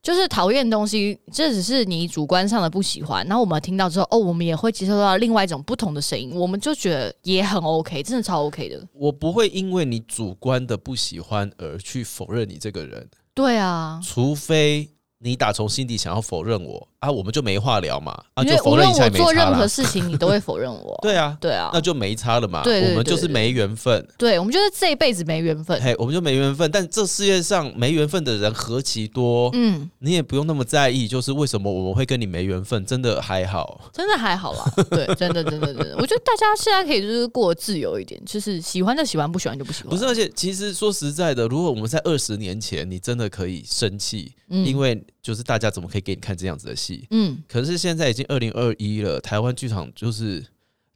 [0.01, 3.25] 就是讨厌东西，这只是你主观上的不喜欢。
[3.25, 8.86] 然后我们听到之后，哦，我们也会接受到另外一种不同的声音，我们就觉得也很 OK，真的超 OK 的。
[8.91, 13.07] 我不会因为你主观的不喜欢而去否认你这个人。
[13.34, 14.89] 对啊，除非。
[15.24, 20.97] 你打从心底想要否认我啊，我们就没话聊嘛啊，就否认一下没差做任何事情你都会否认我。
[21.01, 22.63] 对啊，对啊，那就没差了嘛。
[22.63, 24.03] 对我们就是没缘分。
[24.17, 25.80] 对，我们就是这一辈子没缘分。
[25.82, 26.69] 嘿，我们就没缘分。
[26.72, 29.49] 但这世界上没缘分的人何其多。
[29.53, 34.74] 嗯，你也不用那么在意，就是为什么我们会跟你没缘分，真的还好，真的还好啦。
[34.89, 39.89] 对，真的，真的，真的，我觉得大家现在可以就是过自由一点，就是喜欢就喜欢，不喜欢就不喜欢。
[39.91, 45.04] 不是，而且其实说实在的，如果我们在二十年前，你真的可以生气，因为。
[45.24, 47.06] 就是大家怎么可以给你看这样子的戏？
[47.12, 50.43] 嗯，可是现在已经二零二一了，台湾剧场就是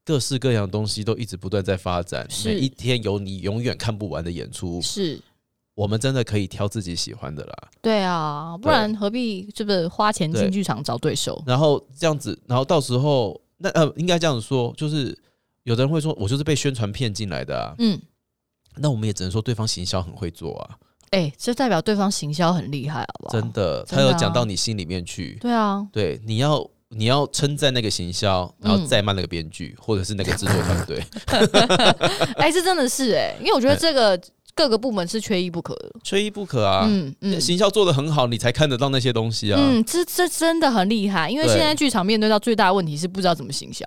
[0.03, 4.81] 各式各样东西都一直不断在发展，每一天有你永远看不完的演出。
[4.81, 5.21] 是，
[5.75, 7.69] 我们真的可以挑自己喜欢的啦。
[7.83, 11.43] 对啊，不然何必是不是花钱进剧场找对手？
[11.45, 15.15] 然后这样子，然后到时候那呃，应该这样子说，就是
[15.61, 17.75] 有的人会说我就是被宣传骗进来的啊。
[17.77, 18.01] 嗯，
[18.77, 20.79] 那我们也只能说对方行销很会做啊。
[21.15, 23.31] 哎，这代表对方行销很厉害，好不好？
[23.31, 25.37] 真的，他有讲到你心里面去。
[25.39, 31.01] 对啊，对，你要你要称赞那个行销，然后再骂那个编剧，或者是那个制作团队。
[32.35, 34.19] 哎，这真的是哎，因为我觉得这个
[34.53, 36.85] 各个部门是缺一不可的，缺一不可啊。
[36.85, 39.57] 嗯嗯，行销做的很好，你才看得到那些东西啊。
[39.57, 43.85] 嗯，这这真的很厉害，因为现在剧场面对到最大的问题是不知道怎么行销。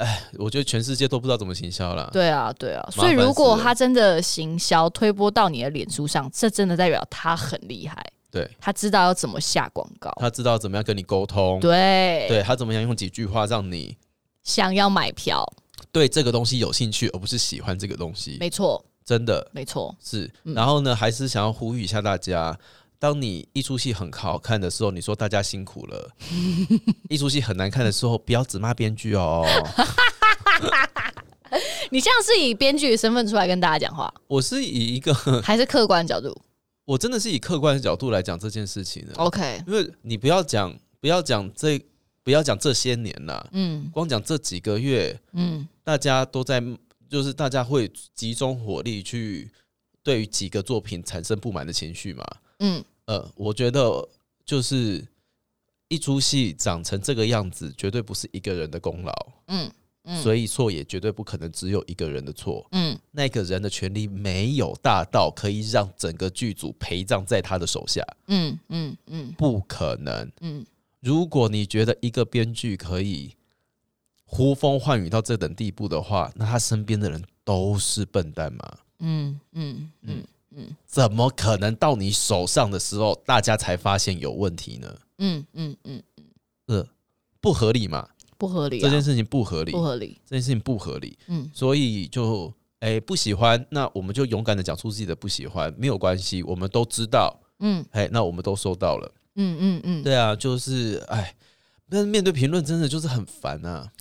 [0.00, 2.08] 哎，我觉得全世界都不知道怎么行销了。
[2.10, 8.02] 对啊，对啊，所以如果他真的行销推播到你的脸书上，这真的代表他很厉害。
[8.30, 11.60] 对，他知道要怎么下广告，他知道怎么样跟你沟通。
[11.60, 13.94] 对，对他怎么样用几句话让你
[14.42, 15.46] 想要买票，
[15.92, 18.38] 对这个东西有兴趣，而不是喜欢这个东西。
[18.40, 20.30] 没错，真的没错，是。
[20.44, 22.58] 然后呢，还是想要呼吁一下大家。
[23.00, 26.10] 当你一出戏很好看的时候，你说大家辛苦了；
[27.08, 29.42] 一出戏很难看的时候，不要只骂编剧哦。
[31.90, 36.36] 你像是以编剧的身份出来跟大家讲话，我是以一个 还是客观角度？
[36.84, 39.14] 我真的是以客观的角度来讲这件事情的。
[39.14, 41.80] OK，因为你不要讲，不要讲这，
[42.22, 46.62] 不要讲这些年了，嗯，光讲这几个月，嗯，大家都在，
[47.08, 49.50] 就是大家会集中火力去
[50.02, 52.26] 对于几个作品产生不满的情绪嘛，
[52.58, 52.84] 嗯。
[53.10, 54.08] 呃，我觉得
[54.44, 55.04] 就是
[55.88, 59.12] 一出戏长成这个样子，绝对不是一个人的功劳。
[59.48, 59.68] 嗯
[60.04, 62.64] 嗯，所以错也绝对不可能只有一个人的错。
[62.70, 68.00] 嗯，那个人的权利没有大到可以让整个剧组陪葬在他的手下。
[68.28, 70.30] 嗯嗯嗯，不可能。
[70.40, 70.64] 嗯，
[71.00, 73.34] 如果你觉得一个编剧可以
[74.24, 78.78] 呼风唤雨到这等地步的话，那他身边的人都是笨蛋吗？
[79.00, 80.18] 嗯嗯嗯。
[80.18, 80.24] 嗯，
[80.86, 84.96] 怎么可能到你手上的时候，大家才发现有问题呢？
[85.18, 86.24] 嗯嗯嗯嗯，
[86.66, 86.88] 呃，
[87.40, 88.08] 不合理嘛？
[88.36, 91.18] 不合理，这件事情不合理，不合理，这件事情不合理。
[91.26, 97.38] 嗯，所以就哎不喜欢，那我们就勇敢的讲出自己的不喜欢，没有关系，我们都知道。
[97.58, 99.14] 嗯，哎，那我们都收到了。
[99.36, 101.34] 嗯嗯嗯，对啊，就是哎，
[101.88, 103.92] 但是面对评论真的就是很烦啊。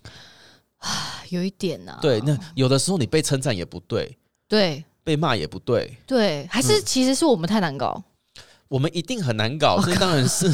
[0.77, 1.99] 啊， 有一点呐。
[2.01, 4.17] 对，那有的时候你被称赞也不对。
[4.47, 4.83] 对。
[5.09, 7.99] 被骂也不对，对，还是其实是我们太难搞，
[8.67, 10.47] 我们一定很难搞，这当然是。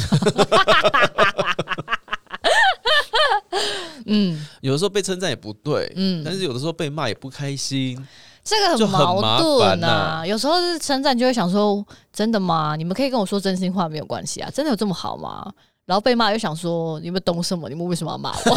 [4.06, 8.02] 嗯，有的时候被称赞也不对，嗯，但是有的时候被骂也不开心，
[8.42, 10.22] 这个很矛盾呐。
[10.26, 12.76] 有时候是称赞，就会想说，真的吗？
[12.76, 15.52] 你们可以跟我说真心话，没有关系啊，真的有这么好吗？
[15.84, 17.68] 然后被骂又想说，你们懂什么？
[17.68, 18.56] 你们为什么要骂我？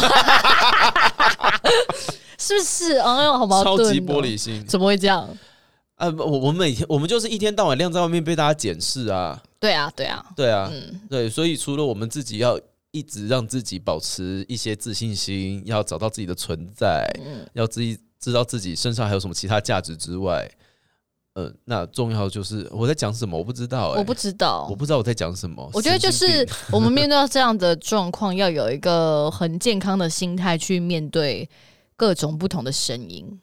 [2.38, 2.96] 是不是？
[2.96, 5.28] 哎呦，好矛盾，超级玻璃心，怎么会这样？
[6.00, 9.40] 呃，我我们每天我们就是一天到晚晾在外面被大家检视啊。
[9.60, 12.58] 对啊，对啊，对啊，嗯，对，所以除了我们自己要
[12.90, 20.50] 一直让自己保持一些自信心，要找到自己的存在，嗯，要自己知道自己身上还有什么其他价值之外，
[21.34, 25.70] 呃，那重要就是我在讲什么，我不知道，我不知道，我不知道我在讲什么。
[25.74, 31.46] 我觉得就是我们面对到这样的状况，要有一个很健康的心态去面对
[31.94, 33.38] 各种不同的声音。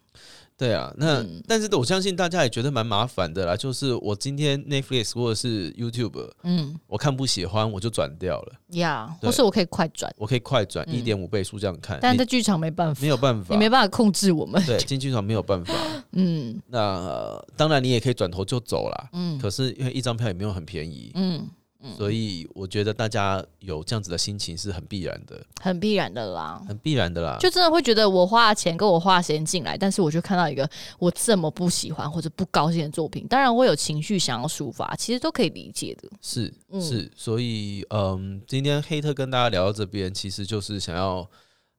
[0.58, 3.56] 对啊，那但是我相信大家也觉得蛮麻烦的啦。
[3.56, 12.00] 就是我今天 Netflix 或者是 YouTube，嗯，我看不喜欢我就转掉了呀，或是我可以快转，我可以快转一点五倍速这样看。
[12.02, 14.60] 但在剧场没办法，没有办法，你没办法控制我们。
[14.66, 15.74] 对，进剧场没有办法。
[16.14, 19.10] 嗯，那当然你也可以转头就走啦。
[19.14, 21.12] 嗯，可是因为一张票也没有很便宜。
[21.14, 21.48] 嗯。
[21.96, 27.38] 所以我觉得大家有这样子的心情是很必然的，很必然的啦，很必然的啦。
[27.40, 30.68] 就真的会觉得我花钱跟我花时间进来，但是我就看到一个
[30.98, 36.10] 我这么不喜欢或者不高兴的作品，当然我有情绪想要抒发，其实都可以理解的。
[36.22, 41.30] 是是，所以嗯，今天黑特跟大家聊到这边，其实就是想要。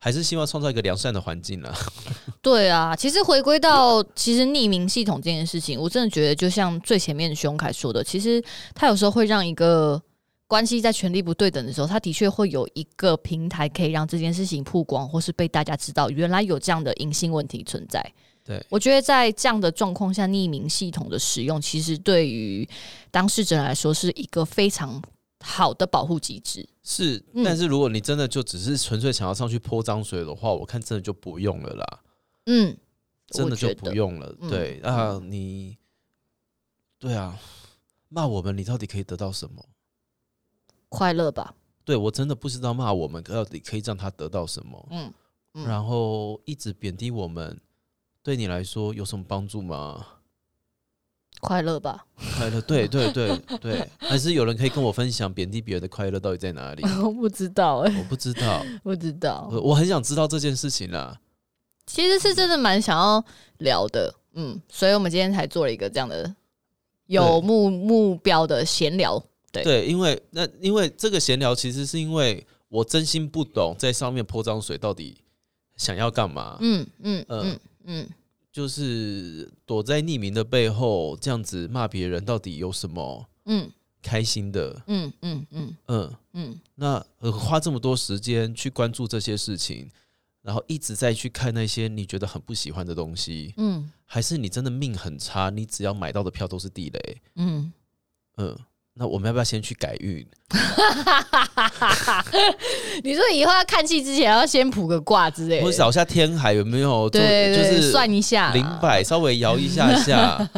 [0.01, 1.72] 还是希望创造一个良善的环境呢。
[2.40, 8.42] 对啊，其实回归到其实匿名系统这件事情，我真的觉得就像最前面熊凯说的，其实
[8.74, 10.01] 他有时候会让一个
[10.46, 18.01] 关系在权力不对等的时候，他的确会有一个平台可以让这件事情曝光，或是被大家知道原来有这样的隐性问题存在。
[18.44, 22.66] 对我觉得在这样的状况下，匿名系统的使用，其实对于
[23.11, 25.03] 当事者来说是一个非常。
[25.41, 32.01] 好的保护机制是，但是如果你真的就只是纯粹想要上去泼脏水的话，我看真的就不用了啦。
[32.47, 32.76] 嗯，
[33.28, 34.34] 真的就不用了。
[34.49, 35.78] 对啊，你
[36.99, 37.39] 对啊，
[38.09, 39.64] 骂我们，你到底可以得到什么？
[40.89, 41.55] 快乐吧？
[41.84, 44.89] 对我真的不知道骂我们到底可以让他得到什么。
[44.91, 45.12] 嗯，
[45.64, 47.61] 然后一直贬低我们，
[48.22, 50.05] 对你来说有什么帮助吗？
[51.41, 52.05] 快乐吧，
[52.36, 56.82] 快乐，对对对对，还是有人可以跟我分享贬低别人的快乐到底在哪里？
[57.03, 61.18] 我不知道哎，我不知道， 不知道，我很想知道这件事情啦。
[61.86, 63.24] 其实是真的蛮想要
[63.59, 66.34] 聊的，嗯，所以我们今天才做了一个这样的
[67.07, 69.22] 有目目标的闲聊。
[69.51, 75.16] 对对，因为那因为这个闲聊其实是因为我真心不懂在上面泼脏水到底
[75.76, 76.59] 想要干嘛。
[76.61, 78.09] 嗯嗯嗯嗯。
[78.59, 83.70] 就是躲在匿名的背后，这样子骂别人，到底有什么嗯
[84.02, 84.82] 开心的？
[84.88, 86.61] 嗯嗯嗯嗯嗯。
[86.74, 86.98] 那
[87.30, 89.88] 花这么多时间去关注这些事情，
[90.42, 95.50] 然后一直在去看那些你觉得很不喜欢的东西，嗯，还是你真的命很差？
[95.50, 97.72] 你只要买到的票都是地雷，嗯
[98.38, 98.59] 嗯。
[98.99, 100.26] 那我们要不要先去改运？
[103.05, 107.09] 你说以后要看戏之前要先卜个卦之类，或者找下天海有没有？
[107.09, 110.36] 对，就是算一下灵摆，稍微摇一下下，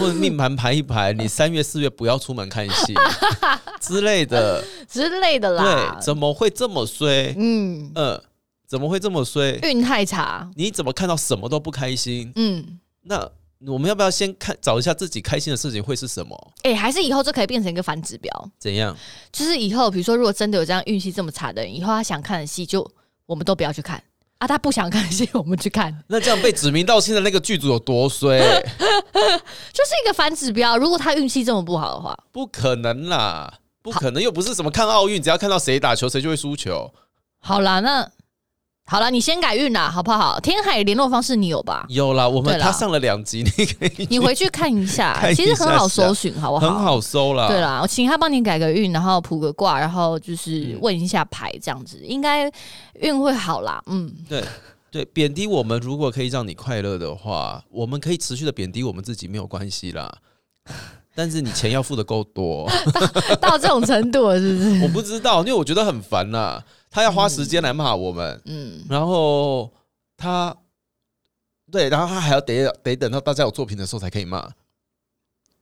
[0.00, 2.94] 或者命盘排一排，你三月四月不要出门看戏
[3.80, 5.62] 之类的之类的啦。
[5.62, 7.34] 对，怎么会这么衰？
[7.36, 8.18] 嗯嗯，
[8.66, 9.58] 怎么会这么衰？
[9.62, 12.32] 运太差，你怎么看到什么都不开心？
[12.36, 13.30] 嗯，那。
[13.66, 16.52] 我们要不要先看找一下自己开心的事情会是什么？
[16.62, 18.50] 哎，还是以后这可以变成一个反指标？
[18.58, 18.96] 怎样？
[19.32, 22.88] 就是以后，比如说，如果真的有这样运气这么差的人，以后他想看的戏，就
[23.26, 24.00] 我们都不要去看
[24.38, 25.92] 啊；他不想看的戏，我们去看。
[26.06, 28.38] 那这样被指名道姓的那个剧组有多衰？
[28.38, 30.78] 就是一个反指标。
[30.78, 33.52] 如果他运气这么不好的话，不可能啦，
[33.82, 36.92] 不可能，又不是什么看奥运，只要看到谁打球，谁就会输球。
[37.40, 38.08] 好啦，那。
[38.90, 40.40] 好了，你先改运啦，好不好？
[40.40, 41.84] 天海联络方式你有吧？
[41.90, 46.66] 有啦，我们他上了两集，你可以你回去看一 下，其实很好搜寻，好不好？
[46.66, 47.48] 很好搜啦。
[47.48, 52.50] 对啦，我请他帮你改个运，然后卜个卦，然后就是问一下牌，这样子应该
[53.00, 53.82] 运会好啦。
[53.88, 54.42] 嗯，对
[54.90, 60.10] 对，贬低我们如果可以让你快乐的话，我们可以持续的贬低我们自己没有关系啦。
[61.14, 62.70] 但是你钱要付的够多，
[63.40, 64.80] 到这种程度了是不是？
[64.86, 66.62] 我不知道，因为我觉得很烦呐。
[66.90, 69.72] 他要花时间来骂我们，嗯，然后
[70.16, 70.56] 他，
[71.70, 74.50] 对，然后他还要得得等到大家有作品的时候才可以骂。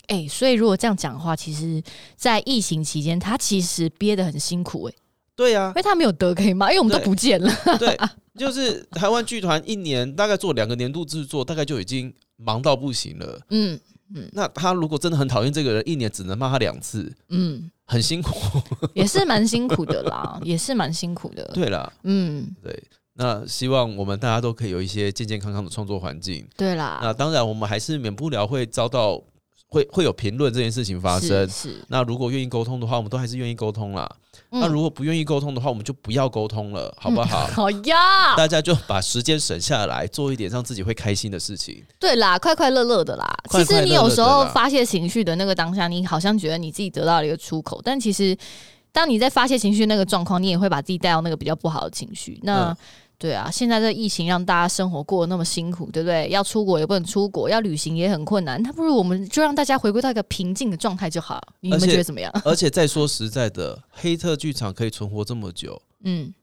[0.07, 1.83] 哎，所以如果这样讲的话，其实，
[2.16, 4.95] 在疫情期间，他其实憋得很辛苦，哎，
[5.35, 7.53] 对呀，因为他没有得可以骂，因为我们都不见了。
[7.79, 7.99] 对，
[8.39, 13.41] 就是台湾剧团一年大概做两个年度制作，大概就已经忙到不行了。
[13.51, 13.79] 嗯。
[14.15, 18.31] 嗯，那他如果真的很讨厌这个人，一年只能骂他两次，嗯，很辛苦，
[18.95, 21.45] 也是蛮辛苦的啦， 也是蛮辛苦的。
[21.55, 22.83] 对啦，嗯，对，
[23.15, 26.47] 那希望我们大家都可以有一些健健康康的创作环境。
[26.57, 29.23] 对啦，那当然我们还是免不了会遭到
[29.69, 31.49] 会会有评论这件事情发生。
[31.49, 34.11] 是，那如果愿意沟通的话，我们都还是愿意沟通啦。
[34.51, 37.47] 那如果不愿意沟通的话，我们就不要沟通了，好不好？
[37.49, 41.85] 好呀，大家就把时间省下来，做一点让自己会开心的事情。
[41.99, 43.27] 对啦，快快乐乐的啦。
[43.51, 48.37] 其实你有时候发泄情绪的那个当下，你好像觉得你自己得到了一个出口，但其实
[48.93, 52.39] 当你在发泄情绪那个状况，你也会把自己带到那个比较不好的情绪。
[52.43, 52.77] 那
[53.19, 56.29] 对啊，现在这疫情让大家生活过得那么辛苦，对不对？
[56.29, 58.62] 要出国也不能出国，要旅行也很困难。
[58.62, 61.43] 那不如我们就让大家回归到一个平静的状态就好。
[61.61, 62.31] 你们觉得怎么样？
[62.45, 66.35] 而且再说实在的，黑特剧场可以存活这么久， 嗯，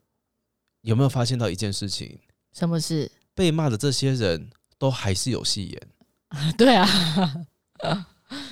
[0.81, 2.17] 有没有发现到一件事情？
[2.51, 3.11] 什么事？
[3.35, 4.49] 被骂的这些人
[4.79, 5.81] 都还是有戏演。
[6.57, 6.87] 对啊，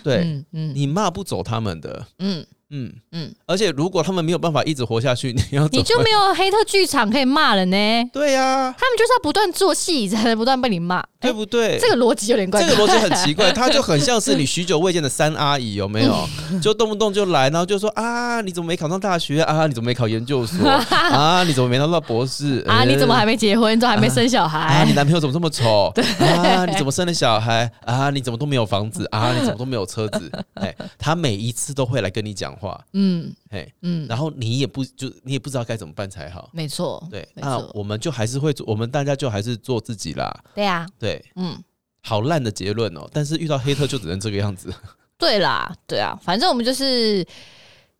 [0.03, 2.07] 对，你骂不走他们的。
[2.19, 2.45] 嗯。
[2.71, 8.09] 嗯嗯，而且如果他们没有办法一直活下去，你要你就没有黑特剧场可以骂人呢？
[8.13, 11.77] 对呀，他们就是要不断做戏，才能不断被你骂，对不对？
[11.79, 16.27] 这个逻辑有点怪，这个逻辑很奇怪， 他就很像是你许久未见的三阿姨，有没有？
[16.61, 19.67] 就动不动就来，然后就说啊，你怎么没考上大学啊？
[19.67, 21.43] 你怎么没考研究所 啊？
[21.43, 22.83] 你怎么没拿到博士啊？
[22.85, 23.77] 你怎么还没结婚？
[23.79, 24.59] 怎么还没生小孩？
[24.59, 24.83] 啊？
[24.85, 25.91] 你男朋友怎么这么丑？
[26.19, 26.65] 啊？
[26.65, 27.69] 你怎么生了小孩？
[27.85, 28.09] 啊？
[28.09, 29.05] 你怎么都没有房子？
[29.11, 29.33] 啊？
[29.33, 30.31] 你怎么都没有车子？
[30.55, 33.33] 哎，他每一次都会来跟你讲话，嗯。
[33.49, 41.61] 嘿，嗯，然后你也不就你也不知道该怎么办才好，没错，对，那我们就还是会做，我们大家就还是做自己啦，对啊，对，嗯，
[42.01, 44.73] 好烂的结论哦，但是遇到黑特就只能这个样子，
[45.19, 47.25] 对啦，对啊，反正我们就是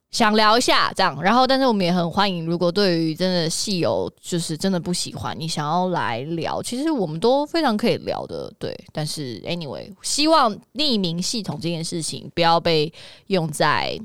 [0.09, 12.93] 想聊一下这样，然后但是我们也很欢迎，如果对于真的戏友就是真的不喜欢你想要来聊，其实我们都非常可以聊的，对，但是 anyway，希望匿名系统这件事情不要被
[13.27, 13.99] 用在。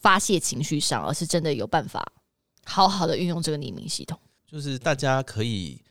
[0.00, 2.04] 发泄情绪上，而是真的有办法
[2.64, 4.18] 好好的运用这个匿名系统。
[4.46, 5.82] 就是大家可以，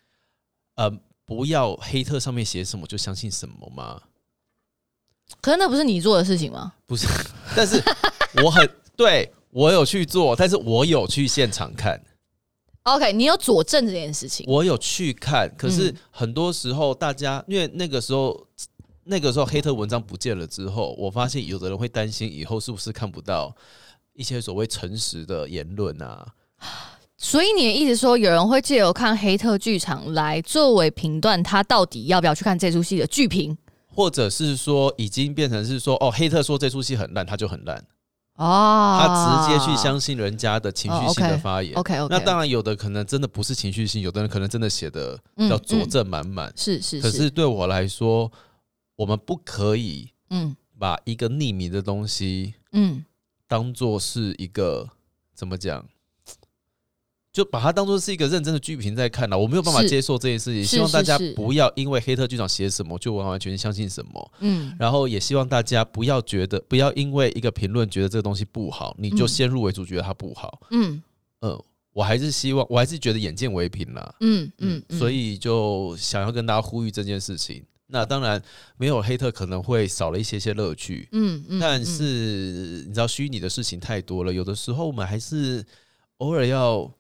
[0.76, 0.90] 呃，
[1.26, 4.02] 不要黑特上面写什么就相信什么吗？
[5.42, 6.74] 可是那不是你做的事情吗？
[6.86, 7.06] 不是，
[7.56, 7.84] 但是
[8.44, 12.02] 我很对我有去做，但是我有去现场看。
[12.84, 15.54] OK，你有佐证这件事情，我有去看。
[15.58, 18.48] 可是很多时候，大家因为那个时候，
[19.04, 23.54] 那个时候黑特文章不见了之后，我发现有的人会担心以后是不是看不到。
[24.18, 26.28] 一些所谓诚实的言论啊，
[27.18, 33.56] 所以你的意思说，有人会借由看黑特剧场来作为评断他到底要不要去看这出戏的剧评，
[33.86, 37.78] 或者是说已经变成是说，哦，黑特说这出戏很烂，他就很烂
[38.38, 41.76] 哦，他直接去相信人家的情绪性的发言。
[41.76, 46.52] OK OK，那当然有的可能真的不是情绪性，有的人可能真的写的要佐证满满。
[46.56, 48.32] 是是，可是对我来说，
[48.96, 53.06] 我们不可以嗯把一个匿名的东西嗯。
[53.48, 54.90] 当做是一个
[55.34, 55.88] 怎么讲，
[57.32, 59.38] 就把它当做是一个认真的剧评在看了。
[59.38, 64.32] 我没有办法接受这件事情，希望大家不要因为黑特剧场写什么就完完全全相信什么。
[64.40, 70.62] 嗯，然后也希望大家不要觉得，不要因为一个评论觉得这个东西不好，你就先入为主觉得它不好。
[70.72, 71.02] 嗯
[71.42, 74.16] 嗯，我还是希望，我还是觉得眼见为凭啦。
[74.22, 77.64] 嗯嗯，所以就想要跟大家呼吁这件事情。
[77.88, 78.42] 那当然
[78.78, 82.04] 没有黑特可能会少了一些些乐趣，嗯嗯，但是
[82.86, 85.66] 你知道虚拟的事情太多了，有的时候我们还是
[86.18, 86.92] 偶尔要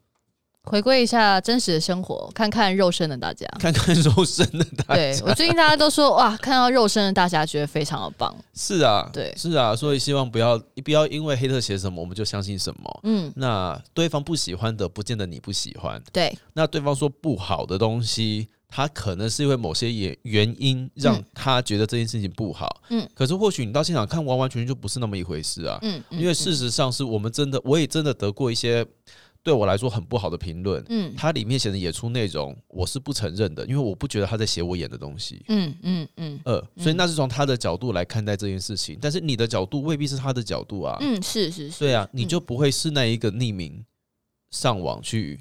[0.63, 4.95] 回归一下真实的生活，看看肉身的大家，看看肉身的大家。
[4.95, 8.33] 对我最近大家都说哇，看到肉身的大家觉得非常的棒。
[8.53, 12.99] 是啊，对，是啊，所以希望不要不要因为黑特写什么我们就相信什么。
[13.03, 16.01] 嗯，那对方不喜欢的，不见得你不喜欢。
[16.13, 18.47] 对，那对方说不好的东西。
[18.69, 28.85] 他可能是因为某些原原因让他觉得这件事情不好，嗯，可是或许你到现场看完完全全就不是那么一回事啊，嗯，因为事实上是我们真的，我也真的得过一些
[29.41, 43.85] 对我来说很不好的评论，嗯，它里面写的演出内容我是不承认的，因为我不觉得他在写我演的东西，嗯嗯嗯，呃，所以那是从他的角度来看待这件事情，但是你的角度未必是他的角度啊，嗯，是是是，对啊，你就不会是那一个匿名
[44.51, 45.39] 上网去。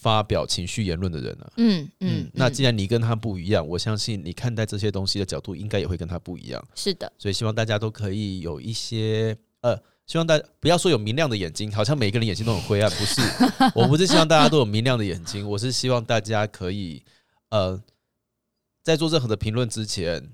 [0.00, 6.64] 发表情绪言论的人啊，嗯嗯，那既然你跟他不一样，我相信你看待这些东西的角度应该也会跟他不一样。
[6.76, 9.76] 是的，所以希望大家都可以有一些呃，
[10.06, 13.20] 希望大家不要说有明亮的眼睛，好像每个人眼睛都很灰暗，不是？
[13.74, 17.02] 我不是希望大家都有明亮的眼睛，我是希望大家可以
[17.50, 17.82] 呃，
[18.84, 20.30] 在做任何的评论之前。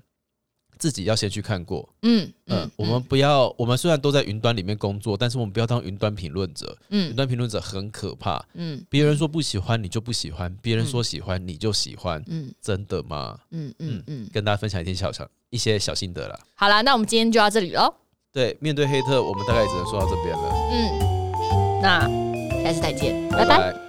[0.77, 13.37] 自己要先去看过，嗯嗯，我们不要，我们虽然都在云端里面工作，但是我们不要当云端评论者，嗯，云端评论者很可怕，嗯，别人说不喜欢你就不喜欢，别人说喜欢你就喜欢，嗯，真的吗？
[13.51, 16.39] 嗯嗯嗯，跟大家分享一点小小一些小心得啦。
[16.55, 17.93] 好啦，那我们今天就到这里喽。
[18.31, 20.53] 对，面对黑特，我们大概只能说到这边了。
[20.71, 23.84] 嗯，那下次再见，拜拜。